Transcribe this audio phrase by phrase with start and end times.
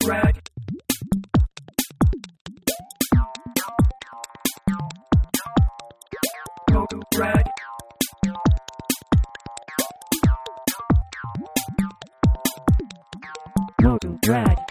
[0.00, 0.34] Go rag.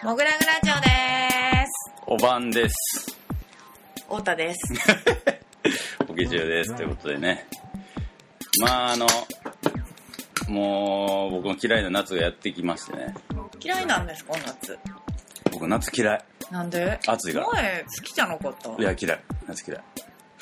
[0.03, 1.91] モグラグラジオです。
[2.05, 3.17] おばんです。
[4.07, 4.73] 太田です。
[6.07, 6.75] おぎじゅうです。
[6.75, 7.47] ということでね。
[8.61, 9.07] まあ、あの、
[10.47, 13.15] もう、僕の嫌いな夏がやってきましてね。
[13.59, 14.77] 嫌いなんですか、夏。
[15.67, 16.23] 僕、夏嫌い。
[16.51, 16.99] なんで？
[17.07, 18.69] 暑いから前好きじゃなかった？
[18.81, 19.19] いや、嫌い。
[19.47, 19.83] 夏嫌い。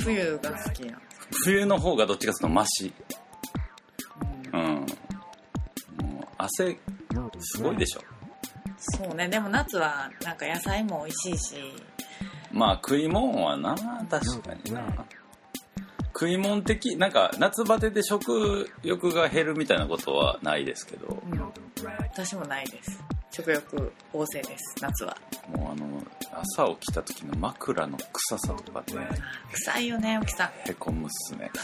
[0.01, 0.99] 冬が好きな。
[1.43, 2.93] 冬の方がどっちかというとマシ。
[4.53, 4.61] うん。
[4.61, 4.85] も
[6.21, 6.77] う、汗、
[7.39, 8.01] すごいでしょ。
[8.77, 11.55] そうね、でも夏はなんか野菜も美味しいし、
[12.51, 13.75] まあ、食い物はな、
[14.09, 14.83] 確かにな。
[16.07, 21.41] 食い物的、なんか、夏バテで食欲が減るみたいなことはないですけど、うん、
[22.11, 23.03] 私もないです。
[23.35, 25.17] 食欲旺盛です、夏は。
[25.49, 29.07] もうあの、朝起きた時の枕の臭さとかね、
[29.51, 30.51] 臭いよね、沖さん。
[30.69, 31.49] へこむっすね。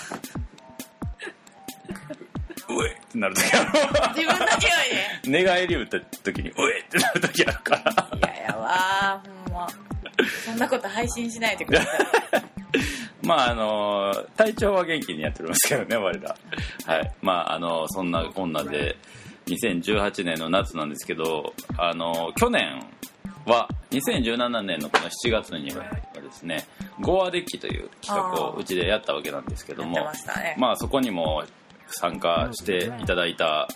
[2.69, 3.71] うえってなる時ある。
[4.15, 5.21] 自分だけはね。
[5.25, 8.09] 寝返り打った時に、うえってなる時あるから。
[8.17, 9.67] いややわー、ほんま。
[10.45, 11.99] そんなこと配信しないでください。
[13.29, 16.35] まああの、体調は元気にやっておりますけどね、我ら。
[16.91, 17.13] はい。
[17.21, 18.97] まああの、そんなこんなで、
[19.45, 22.83] 2018年の夏なんですけど、あの、去年
[23.45, 26.65] は、2017年のこの7月にはですね、
[26.99, 30.55] ゴアデッキという企画をうちでやったわけなんですけどもね。
[30.57, 31.43] まあそこにも
[31.87, 33.67] 参加していただいた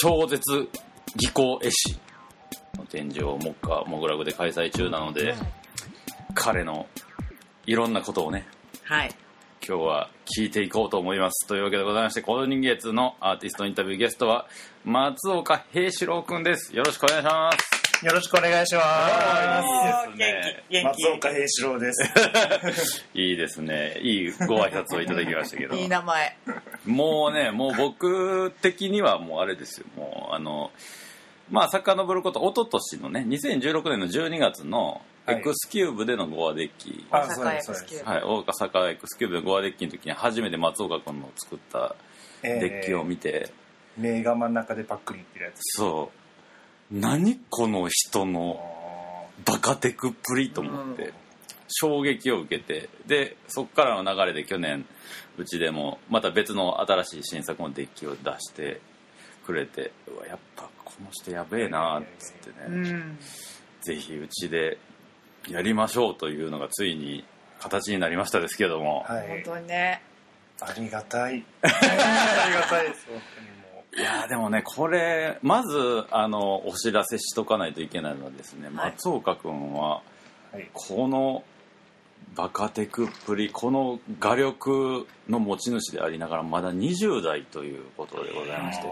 [0.00, 0.40] 超絶
[1.16, 1.98] 技巧絵師
[2.78, 5.34] の展示を目下モグラグで開催中なので
[6.34, 6.86] 彼の
[7.66, 8.46] いろんなことをね
[8.84, 9.10] はい。
[9.66, 14.46] 今日は聞いていこうと思いますというわけでございましてこの人月のアーティストインタビューゲストは
[14.84, 18.82] 松岡平志郎くんですよろしくお願いしますよろしくお願いしま
[20.14, 20.84] いいですねす。
[20.84, 23.06] 松岡平志郎です。
[23.14, 26.36] いいですねいいご挨拶をいただきましたけど いい名前。
[26.84, 30.70] もうね、もう僕的にはもうあれですよ、もうあの、
[31.50, 37.04] まあ、遡ること、一昨年のね、2016年の12月の、はいエクスキューブでのゴアデッキ。
[37.10, 37.30] はい、大
[38.44, 41.96] 阪エクスキューブでのゴアデッキの時に初めて松岡君の作った
[42.42, 43.50] デッキを見て、
[43.98, 45.78] 目が真ん中でパックリってるやつ。
[45.78, 46.12] そ
[46.92, 51.12] う、何この人のバカテクっぷりと思って、うん。
[51.68, 52.88] 衝撃を受けて。
[53.06, 54.86] でそこからの流れで去年
[55.36, 58.80] うちでもまた別の新しい新作のデッキを出して
[59.44, 59.90] くれて。
[60.06, 63.18] うわやっぱこの人やべえなっつってうね、ん。
[63.82, 64.78] ぜひうちで
[65.48, 67.24] やりましょうというのがついに
[67.60, 69.42] 形になりましたですけども、本はい。
[69.44, 70.02] 当にね。
[70.60, 71.44] ありがたい。
[71.62, 73.06] ありがたいです。
[73.08, 73.56] 本当にも
[73.96, 80.02] いやーでもねこれまずあのお知らせしとかないといけないのはですね、はい松岡君は
[80.52, 80.56] う。
[80.56, 80.68] はい。
[80.74, 81.44] この
[82.34, 88.88] バカテクっぷりこの画力の持ち主でありながらまだ20代ということでございまして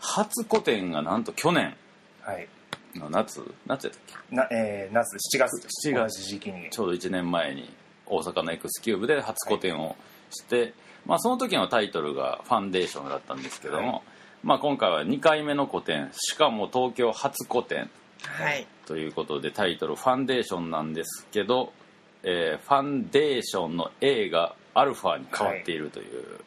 [0.00, 1.74] 初個展がなんと去年
[2.22, 2.48] はい。
[2.98, 4.36] の夏夏やったっけ？
[4.36, 5.88] な、えー、夏、7月です。
[5.88, 6.70] 7月同じ時期に。
[6.70, 7.72] ちょうど1年前に
[8.06, 9.96] 大阪のエクスキューブで初個展を
[10.30, 10.74] して、
[11.06, 14.02] まあ、その時のタイトルが「ファンデーション」だったんですけども、は
[14.42, 17.90] まあ、今回は2回目の個展しかも東京初個展
[18.24, 18.66] はい。
[18.86, 21.72] ということでタイトル「ファンデーション」なんですけど、
[22.22, 26.40] えーファンデーションの A がアルファに変わっているという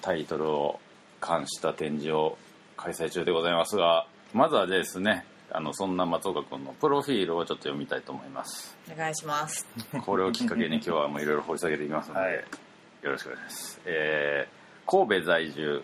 [0.00, 0.80] タイトルを
[1.20, 2.38] 冠した展示を
[2.76, 8.76] 開催中でございますがまずはですねあのそんな松岡君のプロフィールをちょっと読みたいと思います。
[8.92, 9.66] お願いします。
[10.04, 12.34] これをきっかけに今日はもういろいろ掘り下げていきますので、はい。
[12.34, 14.56] よろしくお願いします、えー
[14.88, 15.82] 神戸在住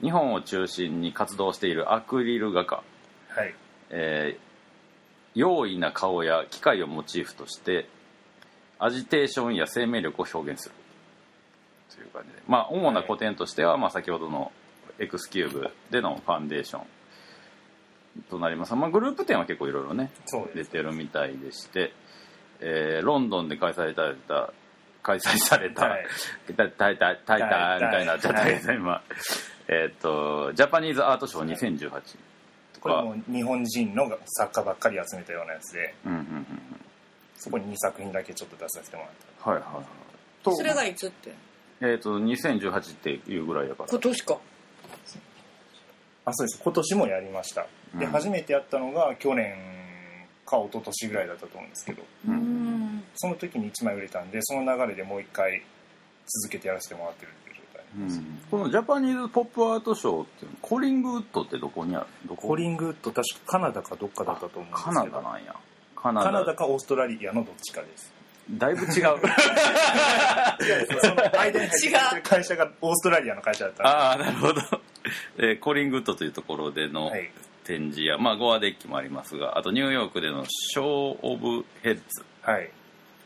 [0.00, 2.82] 日本を中心に活動しているアクリル画家。
[3.28, 3.54] はい。
[3.90, 4.46] えー
[5.34, 7.86] 容易な顔や機械をモチーフとして
[8.78, 10.74] アジテーションや生命力を表現する。
[11.94, 12.42] という感じで。
[12.48, 14.50] まあ主な古典としては、まあ、先ほどの
[14.98, 16.82] エクスキューブでのファンデーション
[18.30, 20.10] となります、まあ、グループ展は結構いろいろね。
[20.54, 21.92] 出てるみたいでして、
[22.60, 24.52] えーロンドンで開催された
[25.02, 26.06] 開催された、はい
[26.56, 29.02] タイタイタイタイタイみたいになっちゃったけど、今
[29.68, 36.46] えっ、とジャパニーズアートショー2018とか、これも日本人の作家ばっかり集めたようなやつで、うんうんうんうん
[37.38, 39.84] そこに2作品だけちょっと出させてもらっはいはいはい
[40.42, 41.34] とそれがいつって？
[41.82, 44.34] えっ、と2018っていうぐらいだから今年か。
[44.34, 44.40] た。
[46.30, 46.60] あ、そうです。
[46.62, 47.66] 今年もやりました。
[47.98, 48.12] で、うん。
[48.12, 49.54] 初めてやったのが去年
[50.44, 52.36] か一昨年ぐらいだったと思うんですけど、ううん。
[52.96, 53.04] ん。
[53.16, 55.62] その時に1枚売れたんで、その流れでもう一回
[56.42, 57.82] 続けてやらせてもらってるっていう状態。
[57.82, 58.40] うります、ん。
[58.50, 62.06] このジャパニーズポップアートショーっていうのコリングウッドってどこにある？
[62.28, 65.54] どこコリングウッド確かカナダかどっかだったと思うんですけカどナダなんや。
[65.94, 66.26] カナダ。
[66.26, 68.12] カナダかオーストラリアのどっちかです。
[68.50, 68.90] だいぶ違う。
[68.92, 69.20] その間
[71.28, 71.58] に入って
[72.16, 74.60] る会社がオーストラリアの会社だったんでああなるほど、
[75.38, 77.28] えーコリングウッドというところでのはい
[77.66, 82.24] 展示や、まあゴアデッキもありますがあとニューヨークでのショー・オブ・ヘッズ。
[82.42, 82.70] はい、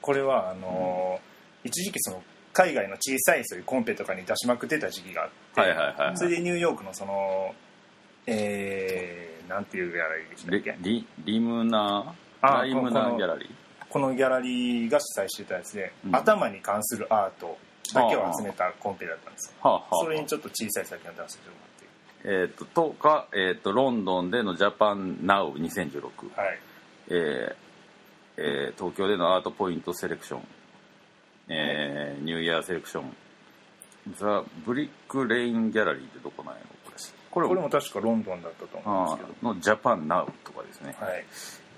[0.01, 1.31] これはあのー
[1.63, 2.23] 一時期その
[2.55, 6.17] 海外の小さいそういうコンペとかに出しまくってた時期があって、はいはいはいはい。
[6.17, 7.55] それでニューヨークのその
[8.27, 10.75] えー、なんていうギャラリーでしたっリけ？
[10.81, 13.51] リリムナあライムナこのギャラリー？
[13.91, 16.17] このギャラリーが主催してたやつで、うん。
[16.17, 17.59] 頭に関するアート
[17.93, 19.57] だけを集めたコンペだったんですよ。
[19.61, 21.57] はあはあそれにちょっと小さい作品を出させても
[22.25, 26.59] えっ、ととか、えっとロンドンでのジャパンナウ2016、らってはい。
[27.09, 27.55] えー
[28.37, 30.41] えー東京でのアートポイントセレクション、
[31.49, 33.17] えーニューイヤーセレクション。
[34.19, 36.69] ザ・ブリック・レイン・ギャラリーってどこなんやろ？
[36.85, 36.97] これ。
[37.31, 41.25] これこれも確かロンドンだったと思うんあですけーのジャパンナウとかですね、ど、はい、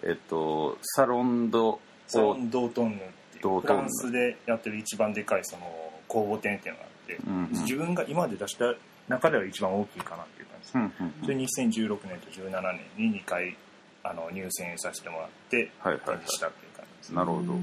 [0.05, 2.99] えっ、とサロンドサロン・ドートンヌっ
[3.33, 7.49] ていうフランスでやってる一番でかいその公募展っていうのがあって、うんうん。
[7.51, 8.75] 自分が今まで出した
[9.09, 10.67] 中では一番大きいかなっていう感じ。
[10.67, 11.07] です、うんうん。
[11.07, 12.63] うんそれ2016年と17
[12.97, 13.57] 年に2回
[14.05, 16.19] あの入選させてもらってはいはいはい。
[16.19, 17.55] 展示したっていう感じです、なるほど、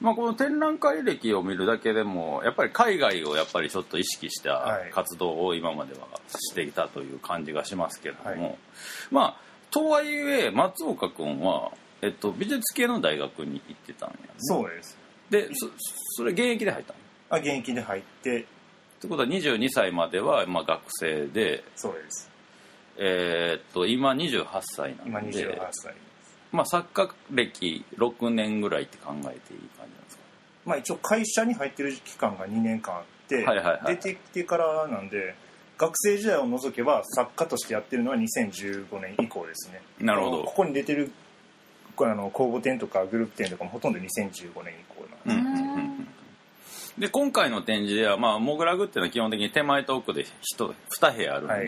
[0.00, 4.90] まあ、この展覧会歴を見るだけでもやっぱり海外をやっぱりちょっと意識したはい。
[4.90, 8.58] 活動を今まではしていたという感じがしますけれども、はい。
[9.10, 9.36] まあ
[9.70, 11.72] とはいえ松岡君は、
[12.02, 14.20] えっと、美術系の大学に行ってたんやね。
[14.38, 14.98] そうです。
[15.30, 15.68] でそ
[16.16, 16.98] それ現役で入ったの？
[17.30, 18.46] あ現役で入って
[19.02, 22.30] ってことは22歳まではまあ学生で、そうです。
[22.98, 25.94] えーっと今28歳な今ので28歳
[26.52, 30.22] まあ、作家歴6年ぐらいって考えていい感じなんですか？
[30.66, 35.34] まあ一応会社に入ってる期間が2年間あって、はいはいはい出てきてからなんで
[35.78, 39.82] 学生時代を除けば作家としてやってるのは2015年以降ですね。
[39.98, 40.44] なるほど。
[40.44, 41.10] ここに出てる
[41.96, 45.61] これあの公募展とかグループ展とかもほとんど2015年以降なんでうんうんうんうん
[46.98, 50.24] で今回の展示では、まあ、モグラグっていうのは基本的に手前と奥で
[50.58, 51.66] 1 2部屋あるんで,、はい。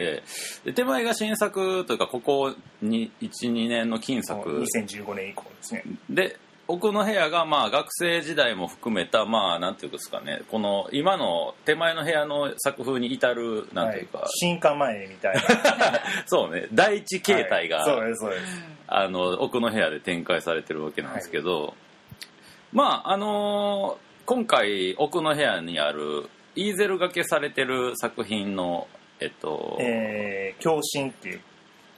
[0.65, 5.85] で手前が新作というかここ12年の金す作2015年以降ですね。
[6.11, 6.37] で
[6.67, 10.43] 奥の部屋がまあ学生時代も含めたまあなんていうんですかね。
[10.51, 15.43] この今の手前の部屋の作風に至るなんていうか、はい、進化前みたいな。
[16.27, 16.69] そうね。
[16.73, 17.87] 第一形態が、はい。
[17.87, 18.63] そうですそうです。
[18.87, 21.75] あの奥の部屋で展開されてるわけなんですけど、
[22.73, 28.89] まああのー今回奥の部屋にあるイーゼル掛けされてる作品の
[29.21, 31.41] えっと、えー、共振っていう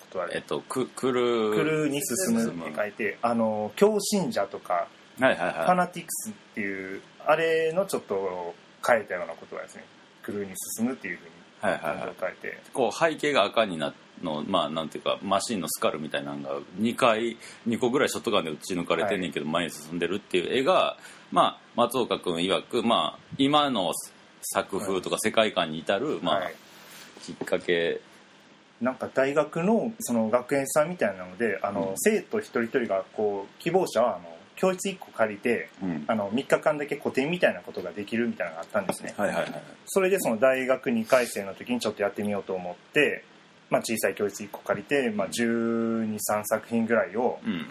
[0.00, 4.88] ことはえっとくくるクルーに進むって書いてあの共信者とか
[5.20, 8.54] はいはいファはいナティクスっていうあれのちょっと
[8.86, 9.84] 変えたような言葉ですね
[10.22, 11.30] クルーに進むっていうふうに
[11.60, 12.14] はいはいはい。
[12.72, 17.36] こう背景が赤になのまあなんていうかマシンのスカルみたいなのが2回
[17.66, 20.96] 2個ぐらいショットガンで撃ち抜かれてんねんけど、前に進んでるっていう絵が
[21.32, 23.92] まあ松岡君曰くまあ今の
[24.42, 26.54] 作風とか世界観に至る、まあ、はい。
[27.22, 28.00] きっかけ。
[28.80, 31.94] なんか大学のその学園祭みたいなのであの、うん。
[31.96, 36.04] 生徒一人一人がこう希望者はあの教室1個借りてうん。
[36.06, 43.24] あの3日間だけ個展みたいなことができるみたいなのがあったんですね、はいはいはいそれでその大学2回生の時にちょっとやってみようと思って、
[43.70, 47.66] まあ、小さい教室1個借りて、まあ、1 2 3作品ぐらいをうんうんうん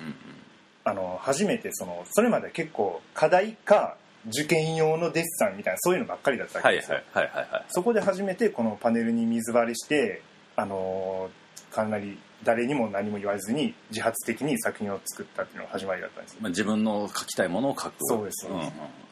[0.85, 10.21] あの初めてそのそれまでは結構課題か受験用のデッサンみたいなそういうのばっかりだったわはいけですよ、はいはいはいはいそこで初めてこのパネルに水割りして
[10.56, 11.30] あの
[11.71, 16.37] かなり誰にも何も言わずに自発的に作品を作ったっていうのが始まりだったんですよ。
[16.42, 17.94] まあ、自分の書きたいものを書く。
[17.99, 18.47] そうです。
[18.47, 18.59] んうん、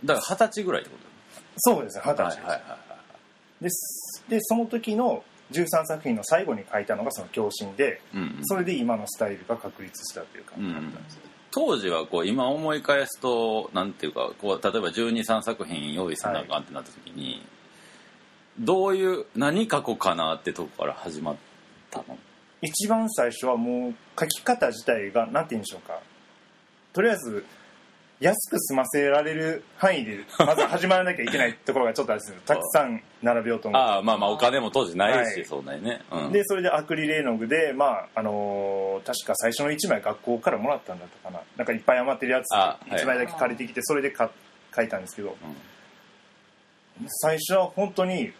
[0.05, 1.03] だから二十歳ぐらいってこと
[1.57, 2.93] そうですね二十歳です、はいはいはい
[4.27, 8.37] でその時の13作品の最後に書いたのがその教心でうんうん。
[8.43, 11.21] それで今のスタイルが確立したという感じだったんですよ、
[11.55, 17.45] 当時はこう今思い返すとなんていうかこう例えば123作品用意せなあかんってなった時に、
[18.59, 21.35] どういう何書こうかなってとこから始まっ
[21.91, 22.17] たの？
[22.61, 25.99] 一番最初はもう書き方自体が何て言うんでしょうか。
[26.91, 27.45] とりあえず
[28.19, 33.91] 安く済ませられる範囲でまず始まらなきゃいけないところがちょっとあるんですよ たくさん並べようと思って。
[33.91, 35.45] ああまあまあお金も当時ないし、はい。
[35.45, 41.41] そうだよね、うん、でそれでアクリル絵の具で、まああのー確か最初の1枚学校からもらったんだったかな。
[41.57, 42.91] なんかいっぱい余ってるやつあはい。
[42.91, 44.31] 1枚だけ借りてきてそれでか
[44.73, 45.35] 書いたんですけど。
[47.07, 48.31] 最初は本当に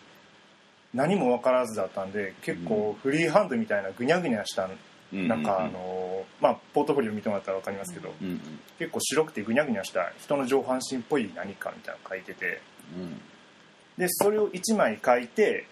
[0.94, 4.72] 何も分からずだったんで結構フリーハンドみたいなぐにゃぐにゃしたうん
[5.14, 8.40] なんかあのーまあポートフォリオ見てもらったら分かりますけどうんうん。
[8.80, 12.62] 結構白くてぐにゃぐにゃした人の上半身っぽい何かみたいなの書いてて
[12.98, 13.22] うん。
[13.98, 15.66] でそれを1枚書いて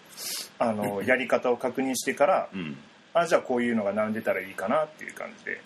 [0.58, 2.76] あの やり方を確認してからうん。
[3.14, 5.60] あじゃあこういうのが並んでたらいいかなっていう感じで。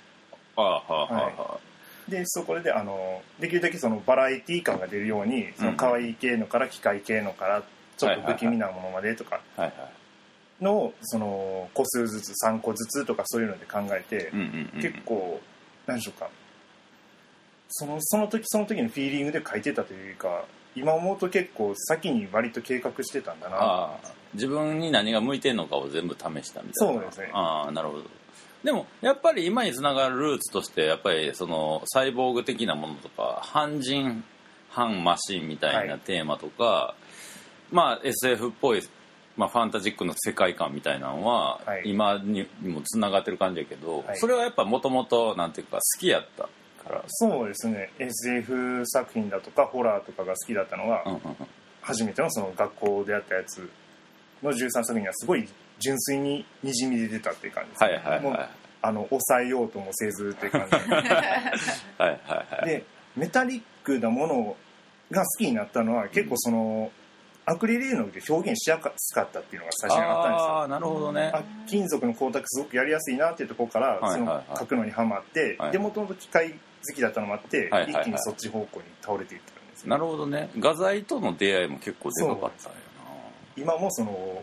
[0.56, 1.60] はあはあは
[2.08, 7.62] でそこであのできるだけそのバラエティー感が出るようにその可愛い系のから機械系のから
[7.96, 9.40] ちょっと不気味なものまでとか。
[9.56, 9.88] あはいはい
[10.60, 15.40] のをその個数ずつ3個ずつとかそういうので考えてうんうんうん結構
[15.86, 16.28] 何でしょうか。
[17.68, 20.44] そのその時その時のフィーリングで書いてたというか
[20.76, 23.90] 今思うと結構先に割と計画してたんだな。
[24.34, 26.94] 自分に何が向いてんのかを全部試したみたいな。
[26.94, 27.30] そうですね。
[27.32, 28.04] ああなるほど。
[28.62, 34.24] でもやっぱり今につながるルーツとしてやっぱりそのサイボーグ的なものとか半人
[34.76, 36.94] 半マシンみたいなテーマとか、
[37.70, 38.82] まあ SF っぽい、
[39.36, 41.82] まあ、ファンタジックの世界観みたいなのは、はい。
[41.84, 44.16] 今にもつながってる感じやけど、はい。
[44.16, 46.48] それはやっぱもともとなんていうか好きやった
[46.82, 47.02] から。
[47.06, 47.90] そうですね。
[47.98, 51.36] SF 作品だとかホラーとかが好きだったのは、うんうんうん。
[51.82, 53.70] 初めてのその学校でやったやつ
[54.42, 55.46] の13作品はすごい
[55.78, 58.50] 純粋ににじみ出てたっていう感じです、はいはいはい。
[58.82, 60.76] あの抑えようともせずっていう感じ。
[60.90, 61.10] はい
[61.98, 62.20] はい
[62.54, 62.66] はい。
[62.66, 62.84] で
[63.16, 64.56] メタリックなもの
[65.10, 66.90] が好きになったのは結構その
[67.48, 70.46] アクリル絵の具で表現しやすかったっていうのが最初にあったんですよ。
[70.46, 71.30] ああなるほどね。
[71.32, 74.44] あ金属の光沢すごくやりやすいなっていうところから、はいはいはい。
[74.46, 78.02] その書くのにハマって、はいでもともと機械好きだったのもあって、はいはいはい。
[78.02, 80.50] 一気にそっち方向に倒れていったんですよなるほどね。
[80.58, 82.78] 画材との出会いも結構でかかったんや
[83.56, 84.42] 今もその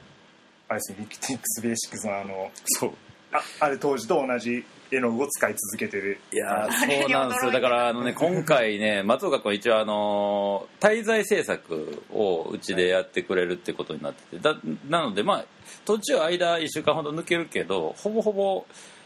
[0.70, 2.92] あれですねリキティックスベーシックスのあのそう。
[3.34, 4.64] ああれ当時と同じ
[4.96, 6.20] 絵の具を使い続けてる。
[6.32, 7.52] いやそうなんですよ。
[7.54, 14.40] だからあのね今回ね松岡君は一応あの滞在制作をうちでやってくれるってことになってて。
[14.40, 14.56] だ
[14.88, 15.46] なのでまあ
[15.86, 18.66] 途中間1週間ほど抜けるけどほぼほぼ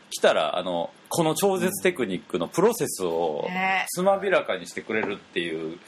[0.10, 3.86] 来たらあのこの超絶テクニックのプロセスをね。
[3.90, 5.80] つまびらかにしてくれるっていう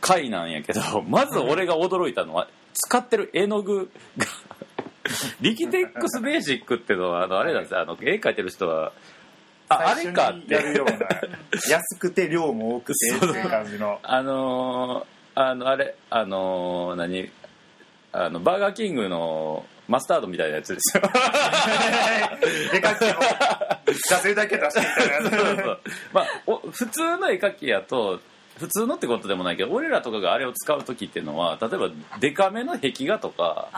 [0.00, 4.26] 回なんやけど まず俺が驚いたのは使ってる絵の具が
[5.40, 7.80] リキテックスベーシックっていうのはあのあれなんですよ。
[7.80, 8.92] あの絵描いてる人は
[9.68, 10.54] ああれかって。
[10.54, 10.96] やるような
[11.70, 13.98] 安くて量も多くてっていう感じの。
[14.02, 15.04] あのー
[15.36, 17.30] あのあれあのー何？
[18.12, 21.02] あのバーガーキングのマスタードみたいなやつですよ。
[22.72, 23.20] でかくても
[23.86, 25.30] 出せるだけ出してみたいな。
[25.30, 25.80] そうそう
[26.12, 28.20] まあお普通の絵描きやと
[28.58, 31.90] 普通のってことでもないけど俺らとかがあれを使う時っていうのは例えば
[32.20, 33.68] デカめの壁画とか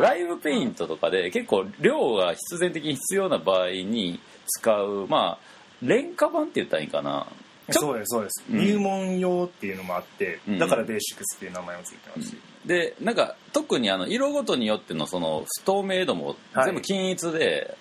[0.00, 4.20] ライブペイントとかで結構量が必然的に必要な場合に
[4.50, 5.44] 使うまあ
[5.82, 7.26] 廉価版って言ったらいいかな。
[7.72, 8.58] そうですそうです、うん。
[8.58, 10.58] 入門用っていうのもあってうん。
[10.58, 12.30] だからベーシックスっていう名前もついてます。
[12.30, 17.76] し、でなんか特にあの色ごとによってのその不透明度も全部均一で、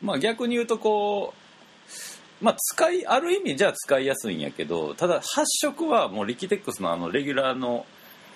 [0.00, 1.34] まあ逆に言うとこ
[2.40, 7.86] うまあ使いある意味じゃあ使いやすいんやけどただ発色はもうリキテックスのあのレギュラーの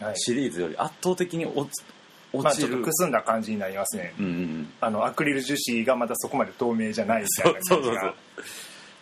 [0.01, 0.15] はい。
[0.17, 1.85] シリーズより圧倒的に落ち
[2.33, 4.15] まあ落ちる、ちょっとくすんだ感じになりますね。
[4.19, 8.15] うんうんあのアクリル樹脂がまたそこまで透明じゃないみたそいうなそうそうそう感じが。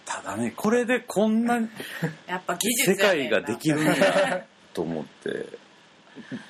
[0.05, 1.57] ただねこれでこんな
[2.27, 4.43] やっぱ技術世界ができるんだ
[4.75, 5.59] と思って。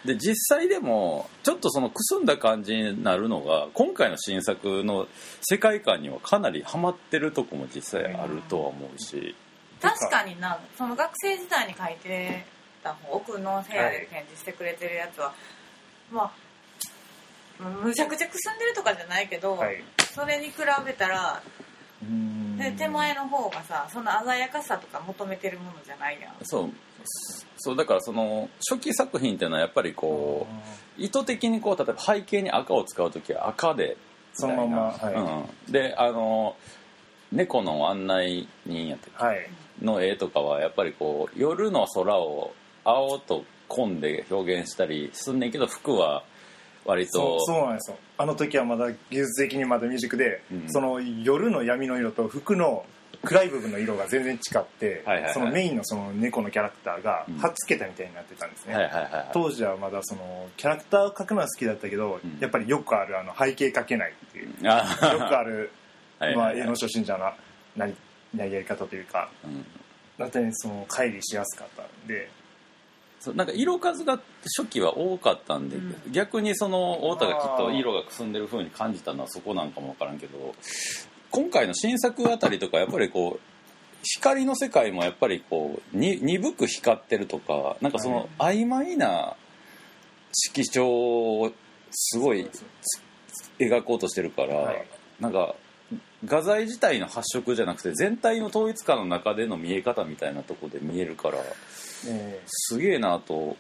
[0.05, 5.07] で実際でもちょっとそのくすんだ感じになるのが今回の新作の
[5.43, 9.37] 世界観にはかなりハマってるとこも実際あるとは思うし、
[9.81, 12.45] 確かになその学生時代に書いて
[12.83, 15.33] た本奥の部屋で展示してくれてるやつは、
[16.11, 16.33] まあ
[17.83, 19.83] むちゃくちゃくすんでるとかじゃないけど、はい。
[20.15, 20.55] それに比
[20.87, 21.43] べたら
[22.03, 22.57] うん。
[22.57, 26.35] で手前の方がさそんな鮮やかさとか求めてるものじゃないやん。
[26.43, 26.71] そう。
[27.59, 30.47] そうだからその初期作品っていうのはやっぱりこ
[30.99, 33.97] う意図的にこう例えば背景に赤を使う時は赤で
[34.35, 35.15] そのままはい、
[35.67, 36.57] うん、であの
[37.33, 39.25] 猫の案内人やったっけ？
[39.25, 39.51] はい。
[39.83, 42.53] の絵とかはやっぱりこう夜の空を
[42.85, 46.23] 青と紺で表現したりすんねんけど服は
[46.85, 47.97] 割そうとそうなんですよ。
[48.19, 50.65] あの時はまだ技術的にまだ未熟で、うん。
[50.69, 52.85] その夜の闇の色と服の
[53.23, 55.35] 暗い部分の色が全然違って、はいはいはい。
[55.35, 57.39] そのメインのその猫のキャラクターがうん。
[57.39, 59.13] はっつけたみたいになってたんですね、はいはいはい。
[59.13, 62.39] はい当時はまだそのキャラクターを描くのは好きだったけど、うん。
[62.41, 64.85] やっぱりよくあるあの背景描けないっていうよあ
[65.29, 65.71] くある、
[66.19, 66.55] はいまあ、はい。
[66.55, 67.31] はい絵の初心者の
[67.77, 67.95] なり
[68.35, 69.31] なりやり方というか。
[69.45, 69.65] うん。
[70.19, 72.29] だってその乖離しやすかったんで
[73.21, 74.19] そうなんか色数が
[74.57, 76.13] 初期は多かったんで、うん。
[76.13, 80.55] 逆にその太田がきっと色がくすんでる風に感じたのはそこなんかもわからんけど
[81.31, 83.41] 今回の新作あたりとかやっぱりこう
[84.03, 89.37] 光の世界もやっぱりこうに鈍く光ってるとかなんかその曖昧な
[90.33, 91.53] 色調を
[91.91, 92.49] すごい
[93.59, 94.87] 描こうとしてるから、はい。
[95.21, 95.55] なんか
[96.25, 101.39] 画材自体の発色じゃなくて全体の統一感の中での見え方みたいなとこで見えるから
[102.07, 103.57] えすげえなと。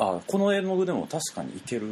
[0.00, 1.88] あこの絵の具でも確かにいける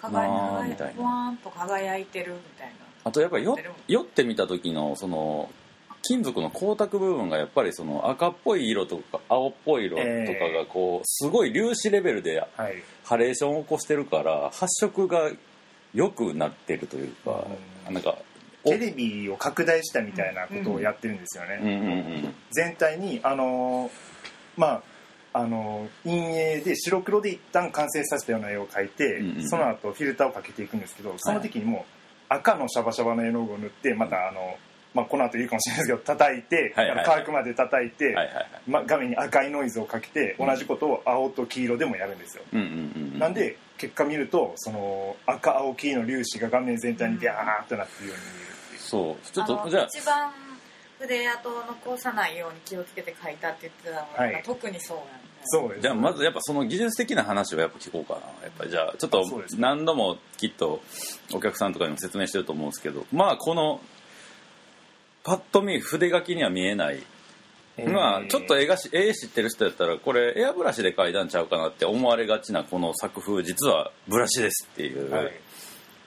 [0.00, 0.94] 輝なあみたいな。
[0.94, 2.72] ふわーんと輝いてるみたいな。
[3.04, 3.46] あとやっぱり
[3.88, 5.50] 酔ってみた時のその
[6.02, 10.08] 金属の光沢部分がやっぱりその赤っぽい色とか青っぽい色とか
[10.48, 12.82] がこうすごい粒子レベルではい。
[13.04, 15.30] ハレーションを起こしてるから発色が
[15.92, 17.44] 良くなってるというか、
[17.88, 17.94] うん。
[17.94, 18.16] なんか
[18.64, 22.34] おテレビを拡大したみたいなことをやってるんですよね、うんうんうん。
[22.52, 23.90] 全体にあのー
[24.56, 24.82] まあ
[25.34, 34.56] あのー陰影で白黒で一旦完成させたような絵を描いて、うんうんその後フィルターをかけていくんですけどその時にもう赤のシャバシャバの絵の具を塗ってまたあの、
[34.94, 36.96] まあ、この後言うかもしれないですけど叩いて、はいはい。
[36.96, 38.46] はい乾くまで叩いて、はいはいはい。
[38.66, 48.80] ま、画面に赤いノイズをかけてうん同じことを青と黄色でもやるんですよ、うんうんうんうんなんで結果見るとその赤青黄の粒子が画面全体にビャーってなってるように見えるっていう。
[48.80, 49.26] そう。
[49.26, 50.30] ちょっとじゃあ一番
[51.02, 54.42] 筆跡を残さないように気をつけて描いたって言ってたのが、はい。
[54.44, 55.10] 特にそうやんね。
[55.44, 55.80] そうです。
[55.80, 58.20] じゃあまずやっぱその技術的な話をやっぱ聞こうかな。
[58.44, 59.24] やっぱりじゃあちょっと
[59.58, 60.80] 何度もきっと
[61.32, 63.80] お客さんとかにも説明してると思うんですけどまあこの
[65.24, 67.02] パッと見筆書きには見えない
[67.76, 67.92] えー。
[67.92, 75.32] まあちょっと絵がし絵知ってる人やったらこれエアブラシで描いたんちゃうかなって思われがちなこの作風実はブラシですっていうはい。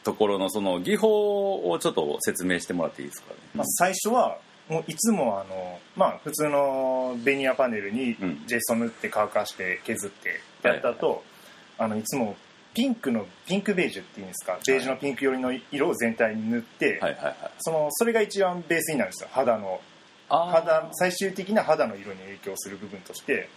[0.06, 4.38] ところのその技法をちょっと説明してもらっていいですかね、まあ、最初は
[4.70, 8.44] もういつもあの、まあ、普通のベニヤパネルにうん。
[8.48, 11.24] ジェスト塗って乾かして削ってやった後、
[11.78, 12.36] あのいつも
[12.74, 14.58] ピンクのピンクベージュっていうんですか？
[14.68, 17.36] ベージュのピンク寄りの色を全体に塗って、はいはいはい。
[17.60, 19.30] そのそれが一番ベースになるんですよ。
[19.32, 19.80] 肌の
[20.30, 20.52] あー。
[20.52, 23.50] 肌最終的な肌の色に影響する部分としてピ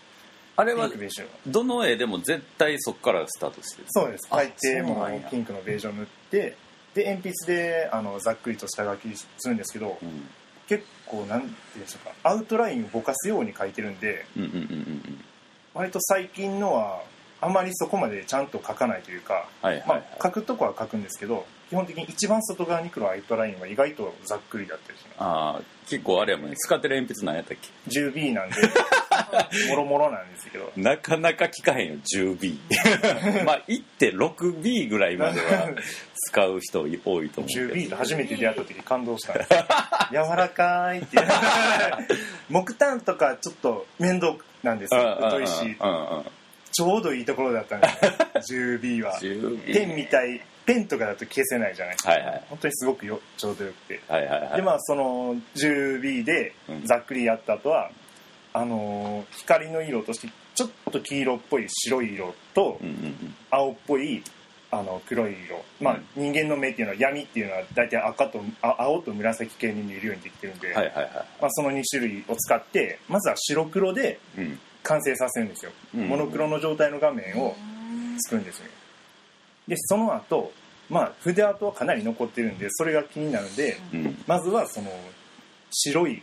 [0.56, 4.28] あれはンクベージュどの絵でも絶対そこからスタートしてるそうです。
[4.30, 5.26] あ大抵もそうなんや。
[5.26, 6.56] うピンクのベージュを塗って
[6.94, 10.28] で鉛筆であのざっくりと下書きするんですけどうん
[10.68, 15.24] 結構なんていうんでしょうかアウトラインをぼかすように描いてるんでうんうんうんうん
[15.74, 17.02] 割と最近のは
[17.40, 26.56] あまりそこまでちゃんと描かないというか、はいはいはい、まあ、描くとこは描くんですけど基本的に一番外側に来るアウトラインは意外とざっくりだったりしまああ結構あれやもんね。
[26.56, 27.90] 使ってる鉛筆何やったっけ？
[27.92, 28.56] す 10B なんで
[29.68, 30.72] もろもろなんですけど。
[30.76, 32.58] なかなか聞かへんよ 10B
[33.44, 35.70] まあ 1.6B ぐらいまでは
[36.14, 37.74] 使う人多いと思うけど。
[37.74, 39.48] 10B と初めて出会った時感動したんです
[40.12, 41.16] 柔らかいって。
[41.16, 41.26] いう
[42.48, 45.18] 木炭とかちょっと面倒なんですよ。
[45.20, 45.76] 太いし
[46.70, 47.88] ちょうどいいところだったんで
[48.42, 48.60] すよ。
[48.78, 49.18] 10B は。
[49.20, 50.40] 10B ペンみたい。
[50.66, 52.42] ペンとかだと消せないじゃないですか、はいはい。
[52.50, 54.02] 本当にすごくよちょうどよくて。
[54.06, 54.56] はいはいはい。
[54.56, 56.86] でまあその 10B でうん。
[56.86, 57.90] ざっくりやった後は、
[58.52, 62.80] あのー光の色としてちょっと黄色っぽい白い色と
[63.50, 64.22] 青っぽい
[64.70, 65.64] あの黒い色。
[65.80, 74.58] まあ人間の目っていうのは闇っていうのは大体赤とあ青と紫系に見えるようにできてるんで、はいはいはまあ、その2種類を使ってまずは白黒でいうん。
[74.82, 77.54] 完成させるんですよ、うんモノクロの状態の画面を
[78.20, 78.70] 作るんですね。
[79.66, 80.52] でその後
[80.88, 84.22] まあ筆跡はかなり残ってるんでそれが気になるんでうん。
[84.26, 84.90] まずはその
[85.70, 86.22] 白い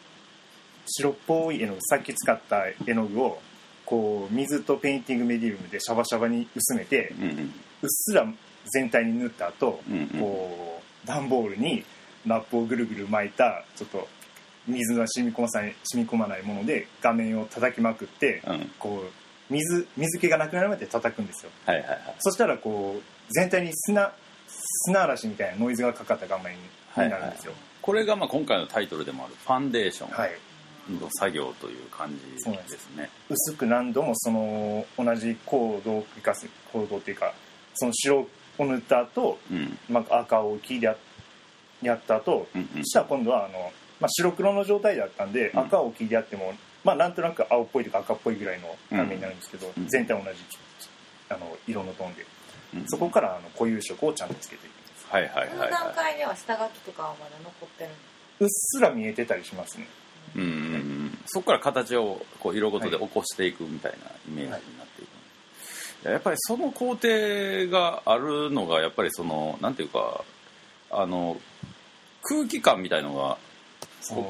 [0.85, 3.39] 白っぽい絵の具さっき使った絵の具を
[3.85, 7.29] こう水とペインティングメディウムでシャバシャバに薄めてうんうん。
[7.37, 8.25] うっすら
[8.73, 10.07] 全体に塗った後、うんうん。
[10.19, 11.83] こう段ボールに
[12.25, 14.07] ラップをぐるぐる巻いたちょっと
[14.67, 18.71] 水が染み込まさない染み込まないもので画面を叩きまくってうん。
[18.79, 21.51] こう水水気がなくなるまで叩くんですよ。
[21.67, 21.99] はいはいはい。
[22.19, 24.11] そしたらこう全体に砂
[24.87, 26.59] 砂嵐みたいなノイズがかかった画面に
[27.09, 27.53] なるんですよ。
[27.81, 30.33] これがまあ今回のタイトルでもあるファンデーショはい、ン
[30.89, 33.09] の作業という感じですですね。
[33.29, 37.33] 薄く何度もその同じコードを繰り返すコードっていうか
[37.75, 39.77] その白を塗った後、うん。
[39.89, 40.95] まあ赤を黄でや
[41.81, 42.67] やった後うんうん。
[42.79, 45.59] そしたら今度はあの、まあ、白黒の状態だったんで、うん。
[45.59, 49.87] 赤を黄でやっても、まあ、なんとなく青っぽいとか赤っぽいぐらいの画面になるんですけど、うん。
[49.87, 50.39] 全体同じ
[51.29, 52.25] あの色のトーンで。
[52.75, 52.83] うん。
[52.87, 55.07] そこからあの固有色をちゃんとつけていきます。
[55.09, 55.71] はいはいこのはい。
[55.71, 57.89] は段階では下書きとかはまだ残ってる
[58.39, 59.83] うっすら見えてたりしますね。
[59.83, 59.87] い
[60.35, 61.17] うんうんうん。
[61.25, 65.05] そこから形をこう色ごとで起こしていくみたいなイメージになってい
[66.03, 67.07] く、やっぱりその工程
[67.69, 70.23] があるのがやっぱりそのなんていうか
[70.91, 71.37] あの
[72.23, 73.37] 空気感みたいのが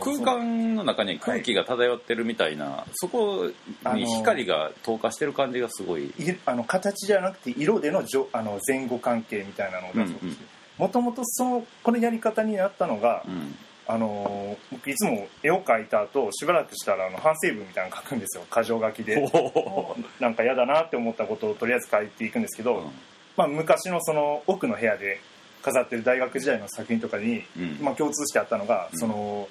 [0.01, 3.51] 空間の中に空気が漂ってるみたいな、そこ
[3.93, 6.11] に光が透過してる感じがすごい、い
[6.45, 10.43] あの形じゃなくて色でのじょあの前後関係みたいなのを出そうとして
[10.77, 13.55] もともとそのこのやり方になったのが、うん
[13.87, 18.43] あの僕いつも絵を描いた後しばらくしたらあの反省文みたいなの書くんですよ。
[18.51, 19.17] 箇条書きで。
[19.31, 22.89] おなんか嫌だなって思ったことをとりあえず書いていくんですけど、ー
[23.37, 25.19] まあ、昔のその奥の部屋で
[25.61, 27.77] 飾ってる大学時代の作品とかに、うん。
[27.81, 28.99] まあ、共通してあったのが、うん。
[28.99, 29.47] その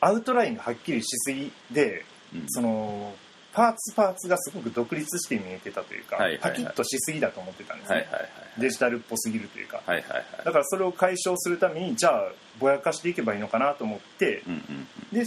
[0.00, 2.44] アウトラインがはっきりしすぎでうん。
[2.48, 3.14] その
[3.52, 6.40] パーツパーツがすごく独立して見えてたというか、はいはいはい。
[6.40, 9.80] パキッとしすぎだと思ってたんですね、はいはいはいデジタルっぽすぎるというか。
[9.86, 10.24] はいはいはい。
[10.44, 14.52] だからそれを解消するためにじゃあぼやかしていけばいいのかなと思ってうん
[15.12, 15.24] うんで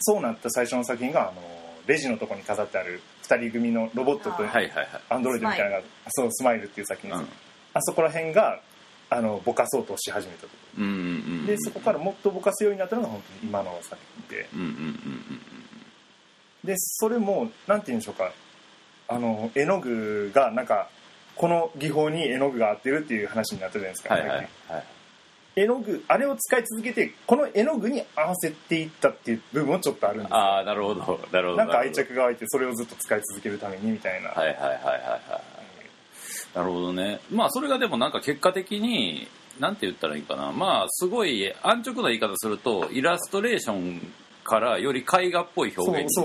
[0.00, 1.40] そうなった最初の作品があの
[1.86, 4.44] レジのとこに飾ってある2人組のロボットと
[5.08, 5.78] アンドロイドみたいな
[6.10, 7.28] そうスマイルっていう作品です、うん。
[7.74, 8.60] あそこら辺が
[9.08, 10.48] あのぼかそうとし始めたと。
[10.48, 11.40] こうんうんうん。
[11.42, 13.96] ろでそこからもっとぼかすようになったのが本当に今の作
[14.28, 14.48] 品で。
[14.54, 15.51] うんうんうんうん
[16.64, 18.32] でそれもなんて言うんでしょうか。
[19.08, 20.88] あの絵の具がなんか
[21.34, 24.48] この技法に絵の具が合ってるっていう話になったじゃないですか、はいはいはい。
[25.56, 30.30] 絵の具あれを使い続けてこの絵の具に合わせていったっていう部分もちょっとあるんです。
[30.30, 31.00] よああなるほど。
[31.30, 31.56] なるほど。
[31.56, 35.52] なんか愛着が湧いてそれをずっと使い続けるためにみたいな、はいはいはいはいはい。
[36.54, 37.20] なるほどね。
[37.30, 39.26] まあそれがでもなんか結果的に
[39.58, 40.52] なんて言ったらいいかな。
[40.52, 44.12] まあすごい安直な言い方するとイラストレーション
[44.44, 46.16] からより絵画っぽい表現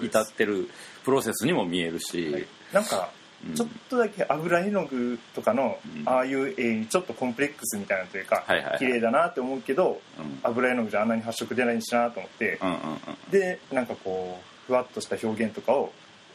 [0.00, 0.68] に至ってる
[1.04, 3.10] プロセスにも見えるし、なんか
[3.46, 3.54] うん。
[3.54, 6.08] ちょっとだけ油絵の具とかのうん。
[6.08, 8.78] ああいう絵にちょっとコンプレックスみたいなというかはいはいはい。
[8.78, 10.38] 綺麗だなって思うけどうん。
[10.42, 12.58] 油絵の具じゃあんなに発色出ないしなと思って
[13.30, 15.92] でなんかこうふわっとした表現とかを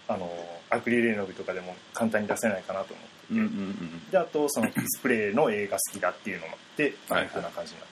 [0.07, 0.29] あの
[0.69, 7.25] アクリル絵の具とかでも簡単に出せないかなと思ってであとそのスプレーの絵が好きだっていうのもあってああい。
[7.25, 7.90] うふうな感じになって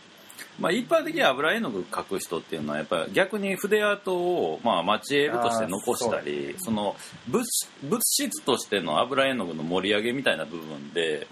[0.60, 6.95] まあ、一般的に油絵の具描く人っていうのはやっぱり逆に筆跡をまあ蒔絵として残したりその
[7.28, 7.45] 物
[7.84, 11.28] 物質としての油絵の具の盛り上げみたいな部分で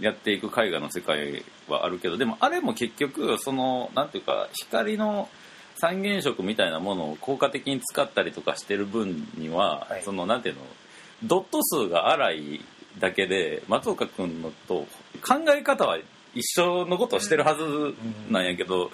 [0.00, 5.28] やっていく絵画の世界はあるけどでもあれも結局そのなんていうか光の
[5.76, 10.02] 三原色みたいなものを効果的に使ったりとかしてる分には、はい。
[10.02, 10.60] そのなんていうの
[11.24, 12.60] ドット数が荒い
[12.98, 14.86] だけで松岡君のと
[15.26, 15.98] 考え方は
[16.34, 17.94] 一緒のことをしてるはず
[18.30, 18.90] なんやけど、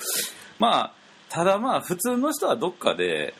[0.59, 0.92] まあ
[1.29, 3.35] ただまあ普通の人はどっかで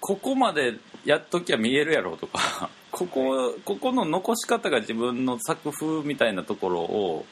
[0.00, 7.26] ここまでやっときゃ見えるやろとか ここここの残し方が自分の作風みたいなところを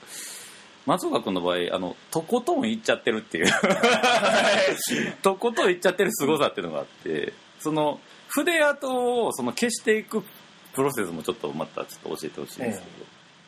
[0.86, 3.46] 松岡君の場合あのとことんいっちゃってるっていう。
[5.22, 10.24] とことんいっちゃってる凄さっていうのがあってその筆跡をその消していく
[10.72, 12.86] プロセスもちょっとまたちょっと教えてほしいんですけ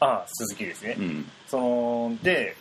[0.00, 2.56] ああ鈴木ですね、ど、うんそので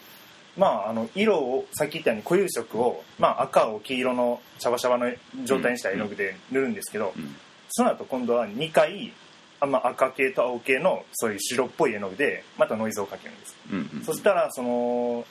[0.55, 5.11] まああの色をさっき言ったように固有色を、まあ、赤を黄色のシャバシャバの
[5.45, 7.35] 状態にした絵の具で塗るんですけど、うん。
[7.71, 9.11] その後今度は2回
[9.59, 15.25] あ、まあ、赤系と青系のそういう白っぽい絵の具でまたノイズをかけるんです、うんうんそしたらその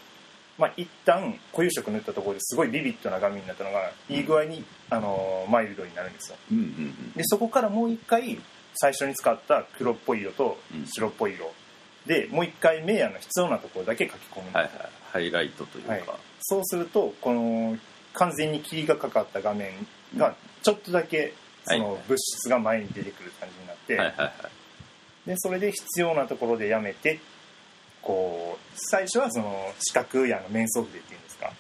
[0.59, 6.37] まあ一旦固有色塗ったところですごいビビッドな画面になったのがいい具合に、あのマイルドになるんですよ。
[7.17, 8.39] でそこからもう一回
[8.75, 10.87] 最初に使った黒っぽい色とうん。
[10.87, 11.53] 白っぽい色
[12.07, 14.51] でもう一回メイヤーの必要なところだけ書き込む。
[14.53, 14.73] はいはい。
[15.13, 16.05] ハイライトというか、はい。
[16.41, 17.77] そうするとこの
[18.15, 19.71] 完全に霧がかかった画面
[20.17, 21.35] がちょっとだけ
[21.65, 24.33] その物質が前に出てくる感じになって、はいはいは
[25.27, 25.29] い。
[25.29, 27.21] でそれで必要なところでやめて
[28.01, 31.53] こう最初はその四角やの面相筆っていうんですか？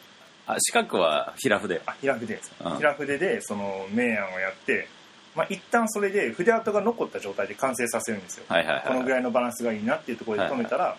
[0.48, 1.80] あ四角は平筆。
[1.86, 2.50] あ平筆です。
[2.50, 2.76] か、うん。
[2.78, 4.88] 平筆でその明暗をやって、
[5.34, 10.96] まあ、一旦それで筆跡が残った状態で完成させるんですよ、はいはいはいこのぐらいのバランスがいいなっていうところで止めたら、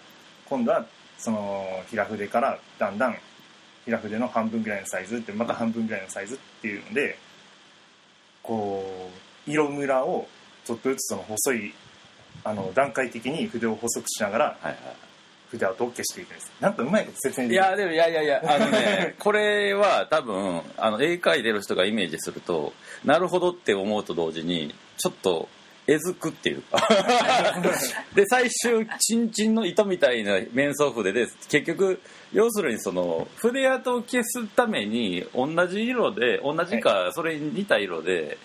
[0.50, 0.86] 今度は
[1.18, 3.18] その平筆からだんだん
[3.86, 7.18] 平筆の半分ぐらいのサイズってまた半分ぐらいのサイズっていうので
[8.42, 9.10] こ
[9.48, 10.28] う色ムラを
[10.66, 11.74] ちょっとずつその細い
[12.44, 14.76] あの段階的に筆を細くしながらはいはい
[15.54, 16.52] 筆跡を消していくんです。
[16.60, 17.64] なんかうまいこと説明いできる？
[17.64, 22.74] やでもいやいやいやあのね これは多分あの絵描いてる人がイメージすると
[23.06, 25.48] なるほどって思うと同時にちょっと
[25.86, 26.88] えずくっていうか。
[28.16, 32.00] で最終チンチンの糸みたいな面相筆で結局
[32.32, 38.38] 要するにその筆跡を消すために同じ色で同じかそれに似た色で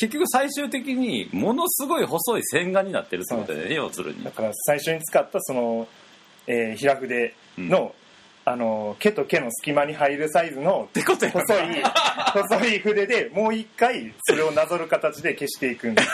[0.00, 3.74] 結局最終的にものすごい細い線画になってるってことだよね。
[3.74, 4.22] 要するに。
[4.22, 5.88] だから最初に使ったその、
[6.48, 7.94] えー平筆の、
[8.44, 11.82] あの毛と毛の隙間に入るサイズのってことや細い
[12.32, 16.08] 細い筆でもう一回それをなぞる形で消していくんです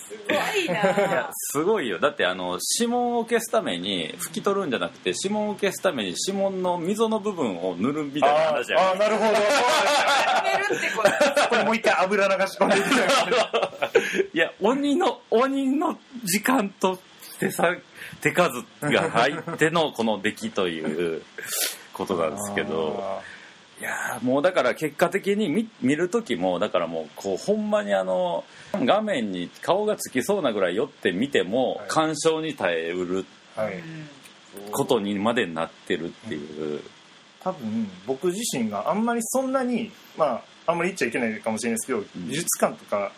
[0.00, 1.30] すごいいやな。
[1.32, 1.98] すごいよ。
[1.98, 9.30] だってあの指紋を消すために拭き取るんじゃなくて指紋を消すために指紋の溝の部分を塗るみたいなあ話やーあーなるほど。
[11.50, 12.88] これもう一回油流し込んでいく
[14.34, 16.98] いや鬼の鬼の時間と
[17.40, 17.74] 手さ
[18.20, 21.22] 手数が入ってのこの出来という
[21.92, 23.20] ことなんですけど。
[23.80, 31.88] いやーもうだから結果的に見見る時もだからもうこうほんまにあの画面に顔がつきそうなぐらい寄って見てもはい。
[31.88, 33.24] 鑑賞に耐えうる
[33.56, 33.82] はい。
[34.70, 36.82] ことにまでなってるっていう。
[37.42, 43.12] 多分僕自身があんまりそんなにまああんまり言っちゃいけないかもしれないですけど、美術館とか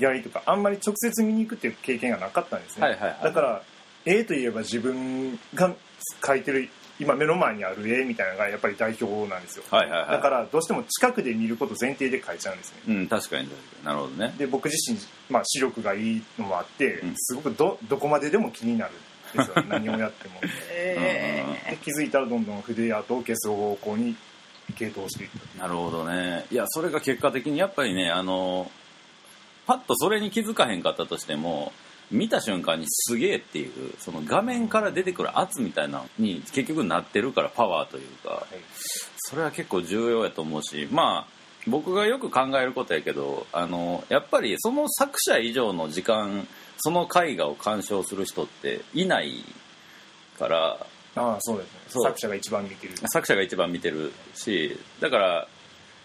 [0.00, 3.24] やりとかあんまり直接見に行くっていう経験がなかったんですね、はいはいはい。
[3.24, 3.62] だから
[4.04, 5.74] 絵といえば自分が
[6.22, 10.10] 描いてる今目の前にある絵みたいなのがやっぱり代表なんですよ、はいはいはい。
[10.12, 12.80] だからどうしても近くで見ること前提で描いちゃうんですね。
[12.88, 13.84] うん確かに確かに。
[13.86, 14.34] なるほどね。
[14.36, 14.98] で僕自身、
[15.30, 17.14] まあ、視力がいいのもあって、うん。
[17.16, 19.64] すごくどどこまででも気になるんですよ。
[19.68, 20.40] 何をやっても。
[20.70, 24.14] えで気づいたらどんどん筆アートを消す方向に
[24.72, 26.44] 傾倒していったなるほどね。
[26.50, 28.70] いやそれが結果的にやっぱりねあの
[29.70, 31.70] パッとそれに気づかへんかったとしても
[32.10, 38.48] 見た瞬間にすげえっていうその画面から出てくる圧みたいなのに結局なってるからパワーというか
[39.18, 41.26] それは結構重要やと思うしまあ
[41.68, 49.44] 僕がよく考えることやけどあのやっぱりその作者以上の時間その絵画を鑑賞する人っていない
[50.36, 51.80] からああそうですね。
[51.88, 52.02] そう。
[52.04, 52.94] 作者が一番見てる。
[53.12, 55.48] 作者が一番見てるしだから、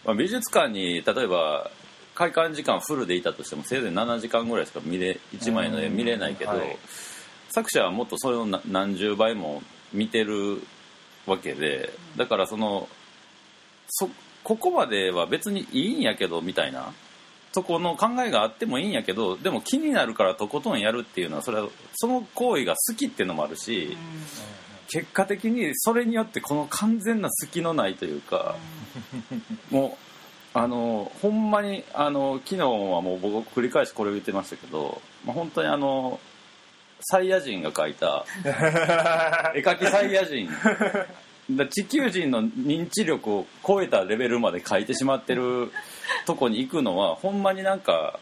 [0.04, 1.72] まあ美術館に例えば
[2.16, 6.78] 開館時間フルでいたとしてもせいぜい7時間ぐらいしか見れ1枚の絵見れないけど、はい。
[7.50, 9.62] 作者はもっとそれのな何十倍も
[9.94, 10.62] 見てる
[11.26, 12.90] わけでだからその
[13.88, 14.10] そ
[14.44, 16.94] ここまでは別にいいんやけどみたいな
[17.54, 23.98] とこの考えがあってもいいんやけどでも気になるからとことんやるっていうのはそれはその行為が好きっていうのもあるし。
[24.88, 28.56] 結果的にそれによってこの完全な隙のないというか
[29.72, 30.05] もう
[30.58, 32.68] あのほんまにあの昨日は
[33.02, 36.18] もう僕繰り返しこれを言ってましたけど、まあ、本当にあの
[37.02, 38.26] サイヤ人が描いた
[39.54, 40.50] 絵描きサイヤ人。
[41.52, 45.72] だ地球人の認知力を超えたレベルまで描いてしまってる
[46.26, 48.20] とこに行くのはほんまになんか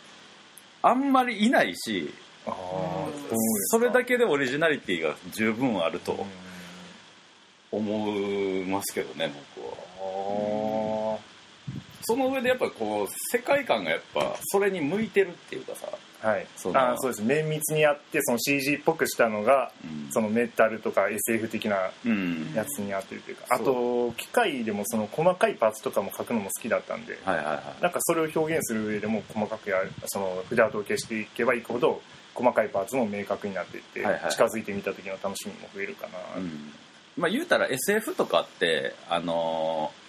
[0.82, 2.14] あんまりいないし
[3.68, 7.80] それだけでオリジナリティが十分あるとうん。
[7.80, 9.74] 思いますけどね僕は。
[10.00, 10.83] あ
[12.04, 15.88] その上でやっぱこう世界観がやっぱそれに向いてるっていうかさ、
[16.22, 16.48] あはい。
[16.56, 17.24] そのああそうです。
[17.24, 20.12] 綿密にやってその CG っぽくしたのがうん。
[20.12, 22.54] そのメタルとか SF 的なうん。
[22.56, 23.46] やつに合ってるというか。
[23.50, 27.84] あそと機械でもその細かいパーツとかも描くのも好きだったんではいはいはい。
[27.84, 32.02] なんかそれを表現する上でも細かくやるその筆跡を消していけばいくほど
[32.34, 34.32] 細かいパーツも明確になっていって、はいはい。
[34.32, 36.72] 近づいてみた時の楽しみも増えるかな、うん。
[37.18, 40.03] まあ言うたら SF とかってあのー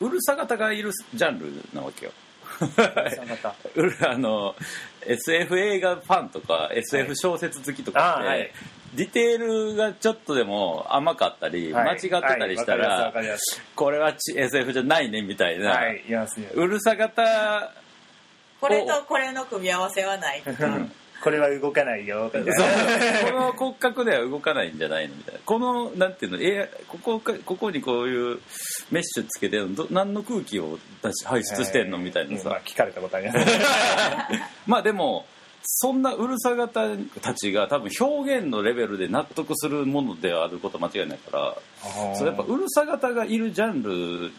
[0.00, 2.12] うるさ型がいるジャンルなわけよ。
[2.60, 4.56] まうる あの
[5.06, 8.52] SF 映画ファンとか SF 小説好きとかって、はい。
[8.94, 13.26] ディテールがちょっとでも甘かったり、間違ってたりしたら、はい。
[13.74, 15.78] これはち SF じゃないねみたいな、
[16.54, 17.72] うるさ型
[18.60, 20.78] これとこれの組み合わせはないとか
[21.22, 22.54] これは動かないよみたいな
[23.30, 25.40] この骨格では動かないんじゃないのみたいな。
[25.44, 28.38] このなんていうのえここかここにこういう
[28.90, 33.46] メッシュつけてど何の空気を出し排出してんのみたいなさ、うんまあ聞かれたことあります。
[34.66, 35.26] まあでも
[35.62, 44.32] そんなうるさ型たちが多分表現のレベルで納得するものであること間違いないからそれやっぱうるさ型がいるジャンル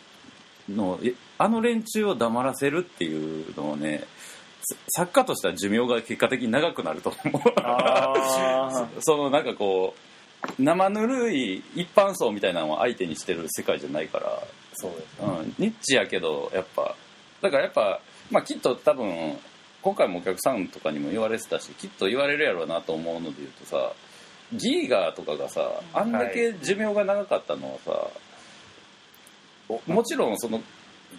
[0.75, 4.18] のえあの連中を黙らせるっていうのをねさ
[4.89, 7.41] 作家としては寿命が結果的に長くなると思う。
[7.57, 14.41] あ そのなんかこう生ぬるい一般層みたいなのを相手にしてる世界じゃないから、
[14.73, 16.95] そうですうん、ニッチやけどやっぱ。
[17.41, 17.99] だからやっぱ、
[18.31, 19.37] まあ、きっと多分
[19.81, 23.93] 今回もお客さんとかにも言われてたしきっと言われるやろうなと思うので言うとさ
[24.53, 28.07] ギーガーとかがさあんだけ寿命が長かったのはさ、
[29.69, 30.61] おもちろんその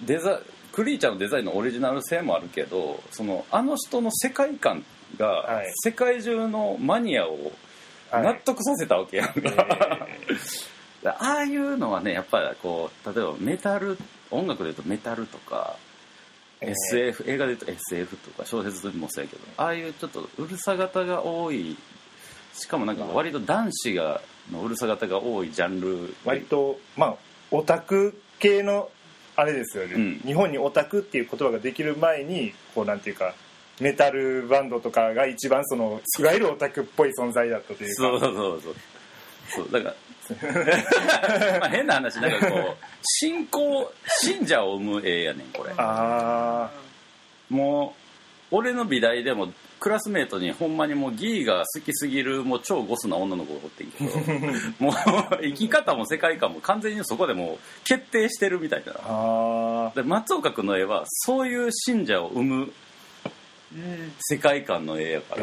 [0.04, 0.40] デザ
[0.72, 4.85] クリーチャーのデザインのオリジナル性もあるけどそのあの人の世界観
[5.18, 5.72] がはい。
[5.85, 7.52] 世界中のマニアを
[8.11, 8.22] はい。
[8.24, 10.09] 納得させたわけやんか、
[11.04, 13.96] え ああいうのはねやっぱりこう例えばメタル
[14.30, 15.76] 音楽で言うとメタルとか、
[16.61, 16.74] えー。
[16.92, 21.76] SF 映画で言うと SF とか小説でもそうやけどああいうちょっとうるさ型が多い
[22.54, 27.14] しかもなんか割と男子がのうるさ型が多いジャンル割とまあ
[27.50, 28.90] オタク系の
[29.40, 30.20] あれですよね、うん。
[30.24, 33.35] 日本にオタクっていう言葉ができる前にこうなんていうか
[33.81, 38.03] メタルバンドとかが一番そのいわゆるオタクっぽい存在だったというか。
[38.03, 38.74] そうそうそう
[39.48, 39.72] そう。
[39.72, 39.94] だから
[41.59, 45.72] まあ変な話なんかこう信仰信者を生む絵やねんこれ。
[45.79, 46.70] あ
[47.48, 47.96] も
[48.50, 54.11] う俺の美大でもクラスメートにほんまにもうギーが好きすぎるもう超ゴスな女の子がおってんけど
[54.79, 54.93] もう
[55.43, 59.93] 生き方も世界観も完全にそこでもう決定してるみたいな。
[59.95, 62.73] で松岡君の絵はそういう信者を生む
[64.21, 65.43] 世界観の絵やから、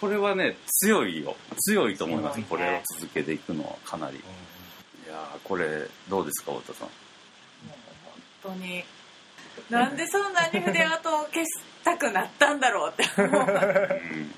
[0.00, 1.36] これはね強いよ。
[1.58, 2.46] 強いと思います、強いね。
[2.48, 4.16] これを続けていくのはかなり。
[4.16, 4.20] い
[5.08, 6.88] やーこれどうですか太田さん。
[8.42, 8.84] 本当に。
[9.68, 11.48] なんでそんなに筆跡を消し
[11.86, 13.04] たたくなったんだろうって。
[13.16, 14.34] 思ううん。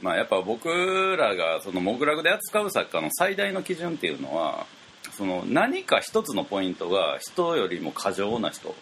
[0.00, 0.68] まあやっぱ僕
[1.16, 4.66] らがそのモグラグで扱う作家の最大の基準っていうのは
[5.12, 8.74] その何か一つのポイントが人よりも過剰な人。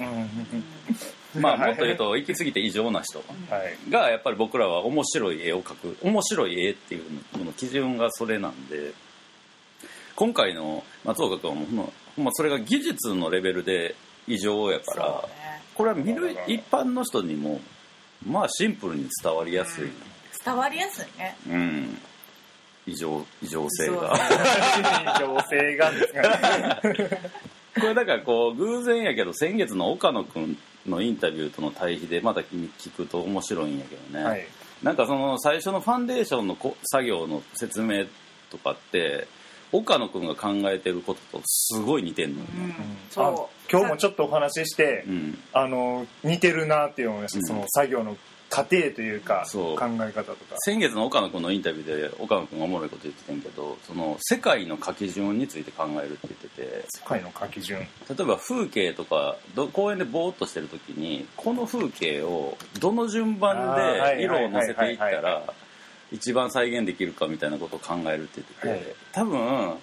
[0.00, 0.04] う
[1.38, 1.42] ん。
[1.42, 3.24] まあもっと言うと行き過ぎて異常な人は
[3.64, 3.90] い。
[3.90, 5.96] がやっぱり僕らは面白い絵を描く。
[6.02, 7.04] 面白い絵っていう
[7.38, 8.92] のの基準がそれなんで。
[10.14, 13.94] 今回の松岡君はもうほんまそれが技術のレベルで
[14.26, 15.28] 異常やから、
[15.78, 17.60] これは見る一般の人にも
[18.26, 19.88] まあシンプルに伝わりやすい、
[20.44, 21.36] 伝わりやすいね。
[21.48, 21.98] うん、
[22.84, 24.12] 異常異常性が。
[25.20, 27.32] 情勢がですね。
[27.80, 34.44] これだからこう偶然やけど先月の岡野君のインタビューとの対比でまた聞くと面白いんやけどね、はい。
[34.82, 38.06] なんかその最初のファンデーションのこ作業の説明
[38.50, 39.28] とかって
[39.72, 42.68] 岡野君が考えてることとすごい似てんのようん。
[42.68, 42.76] ね、
[43.10, 43.24] そう。
[43.26, 45.38] あ今日もちょっとお話ししてうん。
[45.52, 47.44] あの似てるなって思いました、うん。
[47.44, 48.16] その作業の
[48.50, 49.76] 過程というかそう。
[49.76, 50.56] 考え方とか。
[50.60, 56.84] 先月の岡野君のインタビューで岡野君がおもろいこと言ってたんやけどその世界の書き順について考えるって言ってて。
[56.88, 57.80] 世界の書き順。
[57.80, 57.86] 例
[58.18, 65.42] えば風景とかど公園でぼーっとしてる時にこの風景をどの順番で色を乗せていったら
[66.12, 68.96] 一番再現できるかみたいなことを考えるって言ってて、はい。
[69.12, 69.74] 多分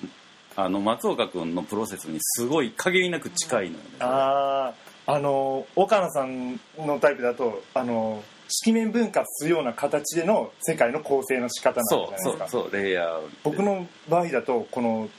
[0.57, 3.83] あの松岡君のプロセスにすごい限りなく近いのよね。
[3.99, 4.73] あ
[5.07, 12.47] ああの岡野さんのタイプだとあの色面分割するような形での世界の構成の仕方なんじゃそうないですか。
[12.47, 15.09] そうそうレイヤー僕の場合だとこの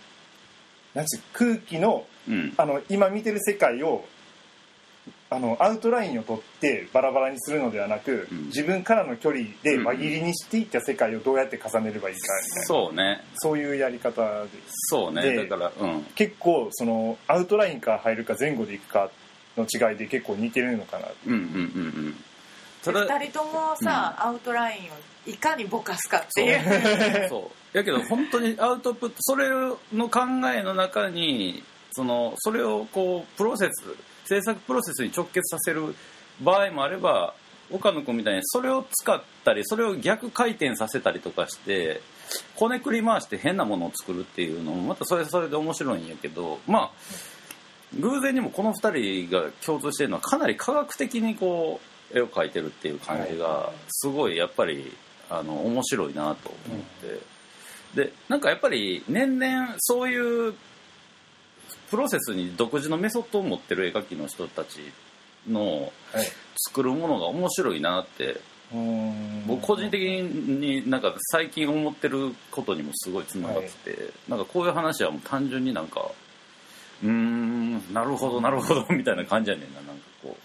[0.95, 2.55] なん空気のうん。
[2.57, 4.05] あの今見てる世界を
[5.29, 8.47] あのアウトラインを取ってバラバラにするのではなく、うん。
[8.47, 13.25] 自分からの距離で輪切りにしていった世界をどうやって重ねればいいかみたいなそうね。
[13.35, 14.49] そういうやり方で。
[14.67, 15.23] そうね。
[15.23, 16.03] でだからうん。
[16.15, 19.11] 結構そのアウトラインから入るか前後でいくか
[19.57, 21.09] の違いで結構似てるのかな。
[21.27, 21.49] うんうんうんう
[22.09, 22.17] ん。
[22.83, 24.95] ただ2人ともさ、アウトラインを
[25.27, 27.29] いかにぼかすかっていう。
[27.29, 27.77] そう。
[27.77, 30.21] やけど本当にアウトプットそれの考
[30.55, 33.85] えの中にそのそれをこうプロセス
[34.27, 35.95] 制作プロセスに直結させる
[36.43, 37.35] 場合もあれば
[37.71, 42.01] 岡野君みたいにそれを使ったりそれを逆回転させたりとかして
[42.55, 46.91] こねくり回して変なものを作るっていうのもまたそれそれで面白いんやけどまあ
[47.99, 51.81] 偶然にもこの2人が共通してるのはかなり科学的にこ
[52.13, 54.93] う絵を描いてるっていう感じがすごいやっぱり
[55.31, 56.81] あの面白いなと思っ
[57.95, 60.55] て、でなんかやっぱり年々そういう
[61.91, 64.81] プロセスに独自のメソッドを持ってる絵描きの人たち
[65.49, 66.27] のはい。
[66.59, 68.41] 作るものが面白いなって
[68.73, 69.47] うーん。
[69.47, 76.11] 僕個人的になんか最近思ってることにもすごいつながってて、なんかこういう話はもう単純になんか
[77.03, 80.37] うーんなるほどなるほど みたいな感じやねんななんかこ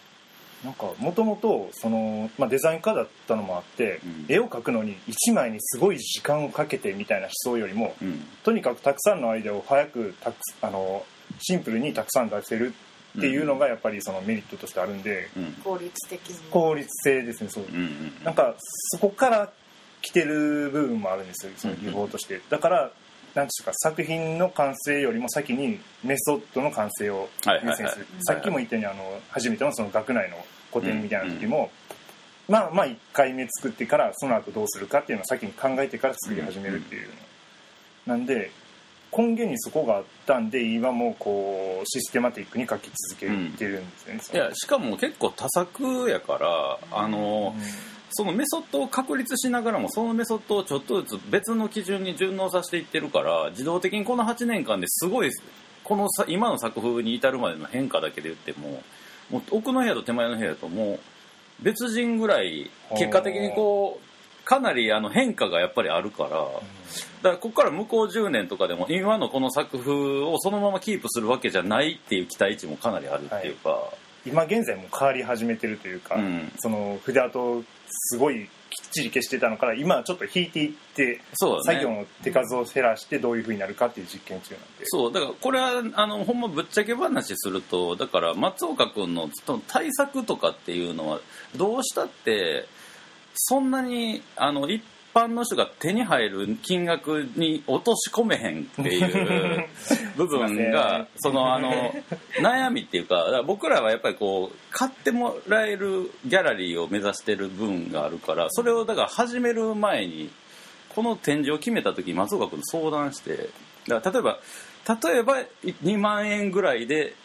[0.64, 4.26] なんかもともとその、まあ、デザイン科だったのもあって、うん。
[4.28, 11.04] 絵を描くのに1枚にすごい時間をかけてみたいな思想よりもう、うん、とにかくたくさんのアイデアを早くたくあの
[11.40, 12.74] シンプルにたくさん出せる
[13.18, 15.54] っていうのがやっぱりそのメリットとしてあるんで、うん。
[15.64, 16.38] 効率的に。
[16.50, 17.66] 効率性ですねそう。
[17.66, 19.52] うんうんなんかそこから
[20.02, 22.92] 来てる部分もあるんですよその技法として、だから
[23.36, 27.78] なんていうか作品の完成よりも先にメソッドの完成をはいはいはい。
[27.80, 30.38] 優先する、さっきも言ったようにあの初めてのその学内の
[30.72, 31.70] 個展みたいな時も、
[32.48, 37.08] まあまあ1回目作ってからその後どうするかっていうのを先に考えてから作り始めるっていう
[38.08, 38.52] の、なんで
[39.16, 47.54] 根源にそこがあったんで今もこうシステマティックに書き続けてるんですよね、いやしかも結構多作やからあの、
[48.12, 55.32] そのメソッドを確立しながらもそのメソッドをちょっとずつ別の基準に順応させていってるから自動的にこの8年間ですごい
[55.84, 58.84] このさ今の作風に至るまでの変化だけで言っても
[59.30, 61.00] もう奥の部屋と手前の部屋ともう
[61.64, 64.11] 別人ぐらい結果的にこう
[64.52, 66.50] かなりあの変化がやっぱりあるからだか
[67.24, 73.80] らここから向こう10年とかでも今のこの作風をそのままキープするわけじゃないっていう期待値もかなりあるっていうか、
[74.26, 76.52] 今現在も変わり始めてるというか、うん。
[76.60, 81.22] その筆跡すごいきっちり消してたのから今はちょっと引いていって、ね。
[81.40, 84.84] 作業の手数を減らしてどういうふうになるかっていう実験中なんで。
[84.84, 89.30] そうだからこれはあのほんまぶっちゃけ話するとだから松岡君の
[89.68, 91.22] 対策とかっていうのは
[91.56, 92.66] どうしたって
[93.36, 99.68] そんなにあの一般の人が手に入る金額に落とし込めへんっていう
[100.16, 101.94] 部分がそのあの
[102.40, 110.30] 悩みっていうか僕らはやっぱりこう買ってもらえるギャラリーを目指してる部分があるからそれをだから始める前に
[110.90, 113.50] この展示を決めた時松岡君に相談して
[113.88, 114.40] だから例えば
[115.04, 115.38] 例えば
[115.84, 117.16] 2万円ぐらいで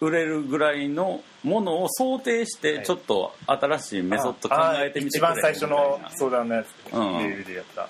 [0.00, 2.84] 売れるぐらいのものを想定してはい。
[2.84, 6.94] ちょっと新しいメソッド考えてみてくれあー一番最初の相談のやつ。
[6.94, 7.18] うん。
[7.18, 7.88] メールでやった、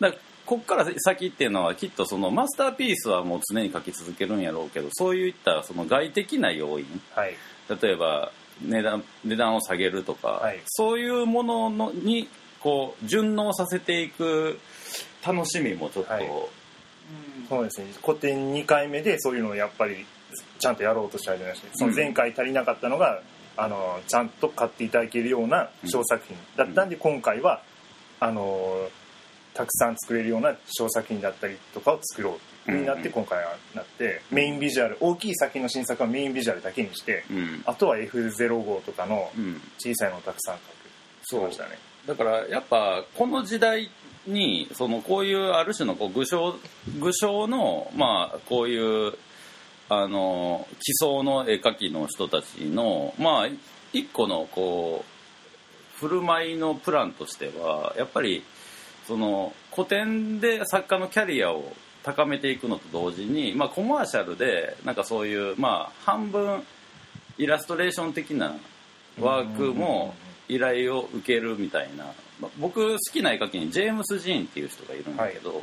[0.00, 0.14] だ
[0.46, 6.86] こっから先っていうのはきっとそのマスターピースはもう常に書き続けるんやろうけどそういったその外的な要因。
[7.14, 7.36] はい。
[7.82, 10.60] 例えば値段値段を下げるとか、はい。
[10.66, 12.28] そういうもののに
[12.60, 14.60] こう順応させていく
[15.26, 16.24] 楽しみもちょっと、はい。
[16.24, 16.30] うん
[17.48, 17.88] そうですね。
[18.04, 20.06] 古典2回目でそういうのをやっぱり
[20.62, 21.72] ちゃんとやろうとしたじゃないですか。
[21.74, 23.20] その前回足りなかったのが、
[23.56, 27.62] あのちゃんと買っていただけるような小作品だったんで、今回は
[28.20, 28.88] あの
[29.54, 32.38] たくさん作れるような小作品だったりとかを作ろ
[32.68, 33.12] うになってうん。
[33.12, 37.62] 今回はなってメインビジュアル大きい作品の新作はメインビジュアルだけにしてうん。
[37.66, 40.66] あとは F05 とかのうん、小さいのをたくさん書く
[41.24, 41.70] そうましたね。
[42.06, 43.90] だからやっぱこの時代
[44.26, 46.54] にそのこういうある種のこう具象
[47.00, 49.14] 具象のまあこういう
[50.00, 53.48] あの基礎の絵描きの人たちのまあ
[53.92, 58.42] 一個のこう振る舞いのプランとしてはやっぱり
[59.06, 61.72] その古典で作家のキャリアを
[62.02, 66.64] 高めていくのと同時に、まあ、コマーシャルでなんかそういう、まあ、半分
[67.38, 68.56] イラストレーション的な
[69.20, 70.14] ワークも
[70.48, 72.04] 依頼を受けるみたいな、
[72.40, 75.62] まあ僕好きな絵描きにジェームス・ジーンっていう人がいるんだけど、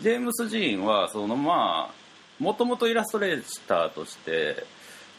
[0.00, 1.99] ジェームス・ジーンはそのまあ
[2.40, 4.64] もともとイラストレーターとして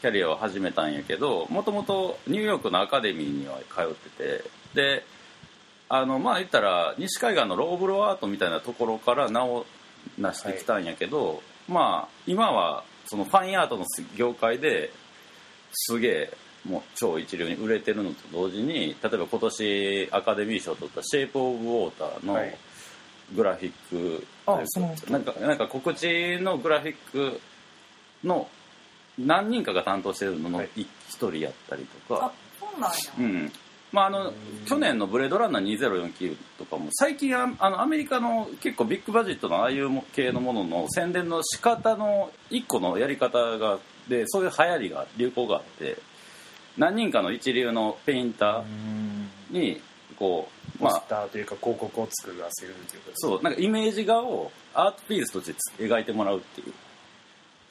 [0.00, 4.44] キャリアを始めたんやけどもともとニューヨークのアカデミーには通ってて
[4.74, 5.04] で
[5.88, 9.64] あのまあ言ったら西海岸のローブロアートみたいなところから名を
[10.18, 13.84] 成してきたんやけど、まあ今はそのファインアートの
[14.16, 14.90] 業界で
[15.70, 16.32] すげえ
[16.64, 22.56] もう超一流に売れてるのと同時に例えば今年アカデミー賞を取った「シェイプ・オブ・ウォーター」のはい。
[23.34, 25.32] グラフィック、あそうなんか。
[25.40, 27.40] なんか告知のグラフィック
[28.24, 28.48] の
[29.18, 30.70] 何人かが担当してるののはい。
[30.76, 33.52] 一人やったりとか、あそうなんや、うん。
[33.92, 34.32] まあ、あの
[34.64, 45.98] 去年の「ブレードランナー2049」とかも最近ああのアメリカの結構ビッグバジェットのああいうも系のものの宣伝の仕方の一個のやり方がでそういう流行りが流行があって
[46.78, 48.64] 何人かの一流のペインター
[49.50, 49.80] に
[50.22, 56.72] こうポまあスターというか広告を作らせるということそうなんかイメージ画をアートピースとして描いてもらうっていう。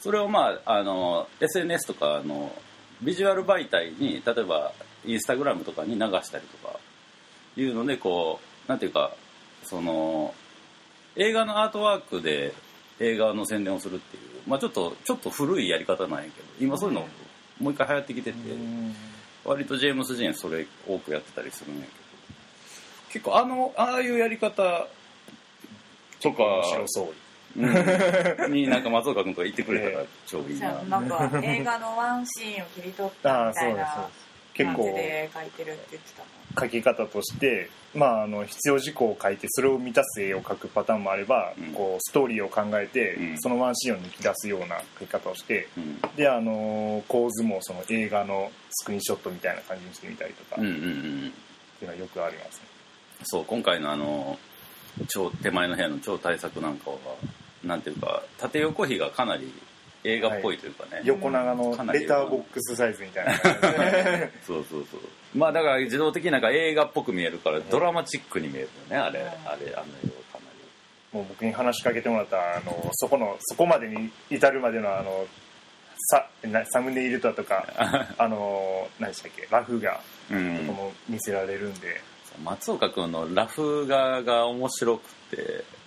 [0.01, 2.51] それをまああの SNS とかの
[3.01, 4.73] ビジュアル媒体に例えば
[5.05, 6.79] インスタグラムとかに流したりとか
[7.55, 9.15] いうのでこうなんていうか
[9.63, 10.33] その
[11.15, 12.53] 映画のアートワークで
[12.99, 17.07] 映画の宣伝をするっていう、まあ、ちょっとちょっと古いやり方なんやけど今そういうの
[17.59, 18.37] もう一回流行ってきてて、
[19.45, 22.00] 割とジェームス・ジーンそれ多くやってたりするんやけど
[23.11, 24.87] 結構あのああいうやり方
[26.19, 26.43] とか。
[26.43, 27.13] 面白そう
[27.57, 28.53] うん。
[28.53, 41.73] になんか松岡君とか言ってくれたら超いいじゃなあなんか映画のワンシーンを切り取ったみたいなあーそうです結感じ構で書いてるって言ってたもん書き方として、まあ、あの必要事項を書いてそれを満たす絵を描くパターンもあれば、うん。
[41.73, 43.39] こうストーリーを考えて、うん。
[43.39, 46.01] そのワンシーンを抜き出すような書き方をしてうん。
[46.17, 50.81] であの構図もその映画のスクリーンショットみたいな感じにしてみたりとか、っうんうんうん。
[50.81, 51.31] てい
[51.83, 52.70] うのはよくありますね。
[53.23, 54.37] そう今回のあの
[55.07, 56.97] 超手前の部屋の超大作なんかは
[57.63, 59.53] なんていうか縦横比がかなり
[60.03, 63.39] 映画っぽいというかね、横長のレターボックスサイズみたいな。
[63.39, 65.01] 感じでそうそうそう。
[65.35, 69.19] まあだから自動的になんか映画っぽく見えるからドラマチックに見えるよねあれ。
[69.19, 69.83] あれあの絵は
[70.33, 70.39] かな
[71.13, 75.27] もう僕に話しかけてもらったあのそこのそこまでに至るまでのあの
[76.09, 77.67] さなサムネイルだとか
[78.17, 80.01] あの何でしたっけラフ画
[80.31, 80.69] りうん。
[81.09, 82.01] 見せられるんで、
[82.43, 85.81] 松岡君のラフ画が面白くて。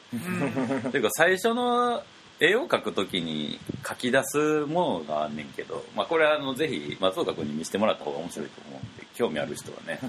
[0.93, 2.03] ていうか最初の
[2.41, 10.01] 絵を描くときに書き出すものがあんねんけど、まあ、これはあのぜひ松岡君に見せてもらった方が面白いと思うんで興味ある人はね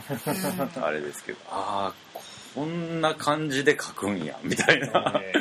[0.81, 2.19] あれですけどああ
[2.55, 5.33] こんな感じで描くんやみたいな、え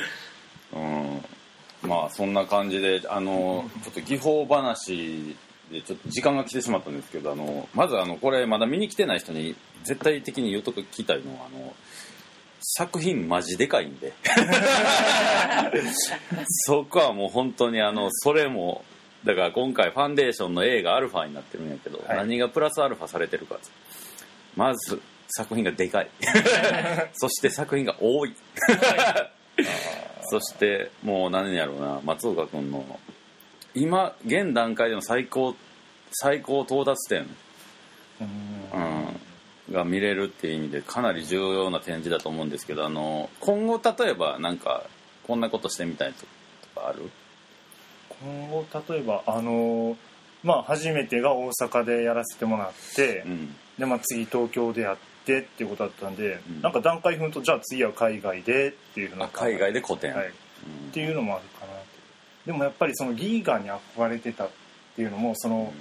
[1.82, 5.26] うん、まあそんな感じであのちょっと技法話
[5.74, 11.74] でちょっと時間が来てしまったんですけどあのまずあのこれまだ見に来てない人に絶対的に言うときたいのはあの
[12.60, 14.14] 作品マジでかいんで。
[16.66, 18.84] そこはもう本当にあのそれも
[19.24, 22.16] だから今回ファンデーションの A がアルファになってるんやけど、はい。
[22.18, 23.58] 何がプラスアルファされてるか
[24.56, 26.08] まず作品がでかい。
[27.14, 28.34] そして作品が多い。
[30.30, 32.84] そしてもう何やろうな松岡君の
[33.74, 35.56] 今現段階での最高
[36.12, 37.26] 最高到達点、
[38.20, 38.24] う
[39.72, 44.84] ん、が見れるっていう意味でかなり重要な展示だと思うんですけどあの今後例えばなんか
[45.26, 47.10] こんなことしてみたいとかある？
[48.22, 49.96] 今後例えばあの
[50.42, 53.56] まあ初めてが大阪でやらせてもらって、うん。
[53.78, 56.62] でまあ次東京でやってっていうことだったんで、うん。
[56.62, 60.30] なんか段階踏むとじゃあ次は海外でっていうふうなあ海外で古典、はい、っ
[60.92, 61.72] ていうのもあるかな
[62.46, 64.50] でもやっぱりそのギーガに憧れてたっ
[64.96, 65.72] ていうのもその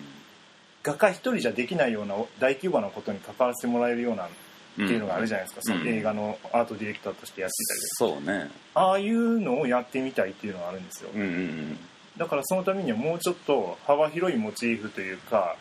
[0.81, 4.27] 画家一人じゃできないような大規模なことに関わらせてもらえるようなっ
[4.75, 8.51] ていうのがあるじゃないですか、その映画のアートディレクターとしてやっていたりでそうね。
[8.73, 11.79] ああいうのをやってみたいっていうのがあるんですよ、うんうんうん。
[12.17, 15.57] だからそのためにはもうちょっと幅広いモチーフというか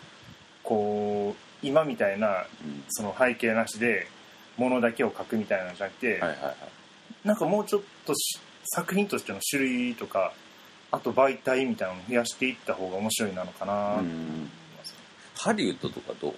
[0.63, 2.85] こう今みたいなうん。
[2.89, 4.07] その背景なしで
[4.57, 6.57] ものだけを描くみたいなのじゃなくて、はいはいはい。
[7.25, 8.39] なんかもうちょっとし
[8.75, 10.33] 作品としての種類とか
[10.93, 14.51] あと媒体みたいなのを増やしていった方が面白いなのかな、うん。
[15.37, 16.35] ハリウッドとかどう？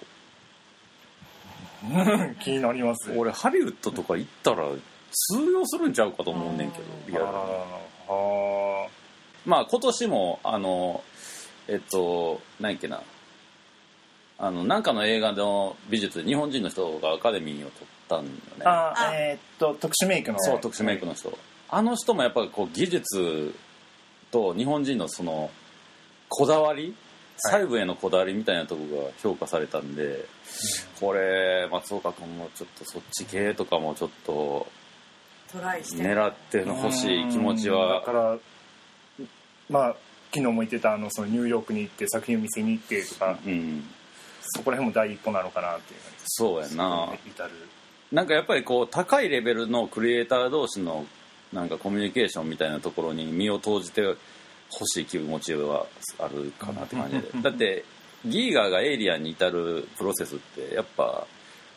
[2.39, 3.11] 気になります。
[3.15, 4.65] 俺ハリウッドとか行ったら
[5.11, 7.13] 通用するんちゃうかと思うねんけどうん。
[7.13, 7.31] リアルに。
[8.09, 8.87] あ
[9.45, 11.03] まあ今年もあの
[11.67, 13.01] えっと何やっけな。
[14.37, 18.31] あのなんかの映画の美術で日本人の人がアカデミーを取ったんよね。
[18.59, 20.39] ーあーあえーっと特殊メイクの。
[20.39, 21.37] そう特殊メイクの人、
[21.69, 23.55] あの人もやっぱりこう技術
[24.35, 25.49] と日本人のその
[26.27, 26.93] こだわり
[27.37, 30.25] 細部へのこだわりみたいなところが評価されたんで、
[30.99, 34.67] これ松岡君もちょっとそっち系とかもちょっと
[35.53, 38.01] 狙ってほしい気持ちは。
[38.01, 38.37] だから
[39.69, 39.95] まあ
[40.33, 43.85] 昨日も言ってたあのそのニューヨークに行って作品を見せに行ってとか、うん。
[44.41, 47.13] そこら辺も第一歩なのかなっていうそうやな。
[47.25, 47.51] 至る。
[48.11, 51.05] なんかやっぱりこう高いレベルのクリエイター同士の
[51.55, 54.03] なんかコミュニケーションみたいなところに身を投じて
[54.69, 55.87] ほしい気持ちは
[56.19, 57.41] あるかなって感じで。
[57.41, 57.85] だって
[58.25, 61.25] ギーガーがエイリアンに至るプロセスってやっぱ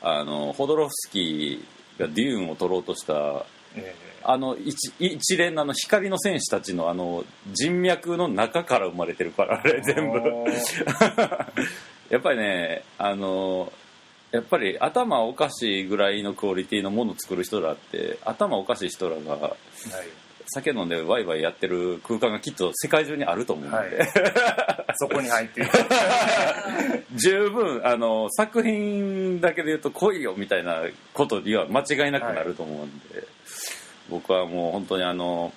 [0.02, 10.18] あのホドロフスキーがデューンを取ろうとしたえあの一一連のあの光の戦士たちのあの人脈の中から生まれてるからあれー全部。
[12.10, 13.72] やっぱりねあの
[14.30, 19.54] やっぱり頭おかしいぐらいのクオリティのものを作る人らって頭おかしい人らがはい。
[20.50, 23.88] 酒飲んでワイワイやってる空間がきっと世界中にあると思うんで、はい。
[24.96, 25.70] そこに入っている
[27.14, 33.24] 十分あの作品だけで言うと来いよみたいなことには間違いなくなると思うんで、
[34.08, 35.52] 僕はもう本当にあの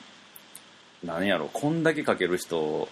[1.03, 2.89] 何やろこんだけ書ける人を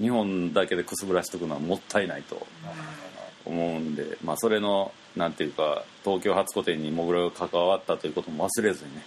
[0.00, 2.46] 日本だけでくすぶらしとくのはもったいないと
[3.46, 9.02] 思うんで、まあ、それのなんていうか東京初個展にもぐらが関わったということも忘れずにね。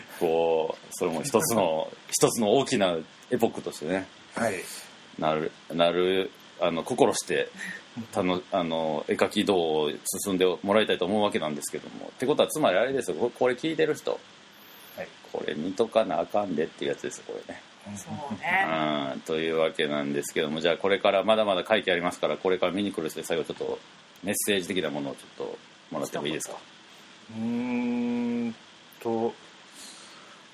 [0.18, 2.96] こうそれも一つの一つの大きな
[3.30, 4.06] エポックとしてね。
[4.34, 4.54] はい。
[5.18, 6.30] なるなる
[6.60, 7.48] あの心して
[8.12, 9.92] たのあの絵描き道を
[10.24, 12.08] 進んでもらいたいと思うわけなんですけども。
[12.08, 13.16] ってことはつまりあれですよ。
[13.16, 14.18] ここれ聞いてる人。
[14.96, 15.08] はい。
[15.32, 17.62] これ見とかなあかんでっていうやつですよこれね
[17.96, 18.66] そうね。
[19.14, 23.78] うんというわけなんですけどもじゃあこれからまだまだ書いてありますからこれから見に来る人で最後ちょっと
[24.22, 25.58] メッセージ的なものをちょっと
[25.90, 26.56] もらってもいいですか？
[27.30, 28.54] うーん
[29.00, 29.34] と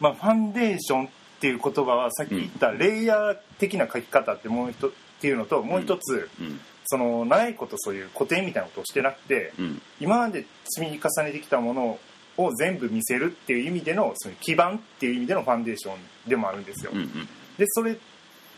[0.00, 1.08] まあファンデーションっ
[1.40, 6.60] ていう言葉はさっき言ったレイヤー的な書き方ってもう一つっていうのともう一つ、うん。
[6.88, 9.82] その長いことそういう固定みたいなことをしてなくてうん。
[10.00, 11.98] 今まで積み重ねてきたもの
[12.36, 17.08] を全部見せるっていう意味でのその基盤っていう意味でのファンデーションでもあるんですよ、うんうん。
[17.58, 17.96] でそれ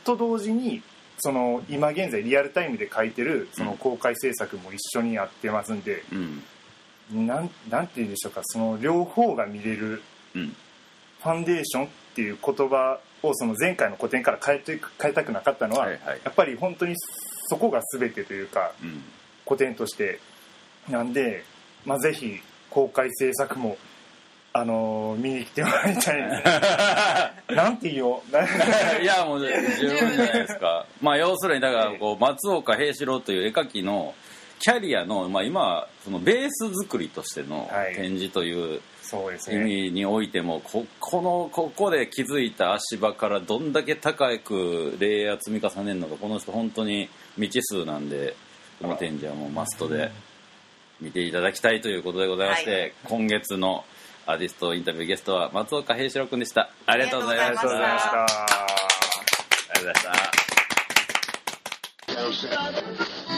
[0.05, 0.83] と同時に
[1.19, 6.15] その今現在リアルタイムで書いてるその公開制作も一緒にやってますんで、う
[7.15, 7.27] ん。
[7.27, 10.03] なんなんて言うんでしょうかその両方が見れる
[10.35, 10.49] うん。
[10.49, 16.21] ファンデーションっていう言葉をその前回の古典から変えて変えたくなかったのは、はいはい。
[16.25, 16.95] やっぱり本当に
[17.49, 19.03] そこが全てというかうん。
[19.45, 20.21] 古典として。
[20.89, 21.45] なんで、
[21.85, 22.41] まあ、ぜひ
[22.79, 23.77] 公開制作も、
[24.53, 26.23] あのー見に来てもらいたい。
[27.57, 30.87] なんて言おういやもう十分じゃないですか。
[31.01, 34.15] まあ要するにだからこう松岡平四郎という絵描きの
[34.61, 37.97] キャリアの、まあ、今はそのベース作りとしてのはい。
[37.97, 39.59] 展示という意そうですね。
[39.65, 48.37] 味においてもここのここで築いた足場からどんだけ高くレイヤー積み重ねるのかこの人本当に未知数なんで
[48.81, 50.13] この展示はもうマストで
[51.01, 52.93] 見ていただきたいということでございまして、はい。
[53.05, 53.85] 今月の
[54.27, 56.71] アーティストインタビューゲストは松岡平四郎君でした。
[56.87, 57.61] ありがとうございました。
[57.61, 58.11] ありがとうございました。
[58.11, 58.27] あ
[59.81, 60.13] りがとうござい
[62.27, 63.29] ました。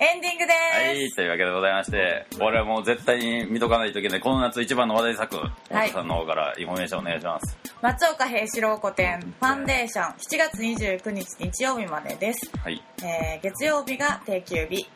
[0.00, 5.36] エンディングです、はい、というわけでございまして、これはもう絶対に見とかないといけない、この夏一番の話題作、
[5.68, 7.58] 大田さんの方からインフォメーションお願いします。
[7.82, 12.80] 松岡平四郎個展ファンデーション7月29日日曜日までです、はい。
[13.02, 14.88] えー月曜日が定休日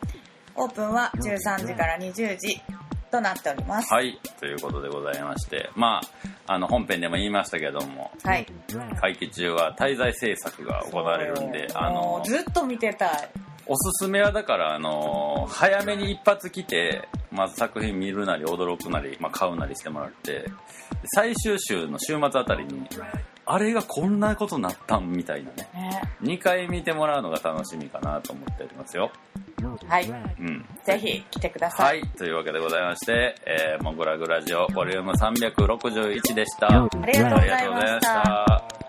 [0.55, 2.61] オープンは13時から20時
[3.11, 6.01] となっております、はい、ということでございまして、ま
[6.47, 8.47] あの本編でも言いましたけどもはい。
[9.01, 13.31] 会期中は滞在制作が行われるんであのずっと見てたい。
[13.67, 20.47] おすすめはだからあの早めに一発来てまず作品見るなり驚くなり、まあ、買うなりしてもらって
[21.15, 22.89] 最終週の週末あたりに
[23.53, 25.69] あれがこんなことなったんみたいなね。
[25.75, 26.01] ね。
[26.23, 29.11] 2回見てもらうのが楽しみかなと思っておりますよ。
[29.87, 30.09] はい。
[30.09, 30.65] うん。
[30.85, 32.01] ぜひ来てくださはい。
[32.01, 36.69] いというわけでございまして、えーモグラグラジオボリューム361でした。
[36.69, 37.37] ありがとうございました。
[37.37, 38.82] ありがとうございました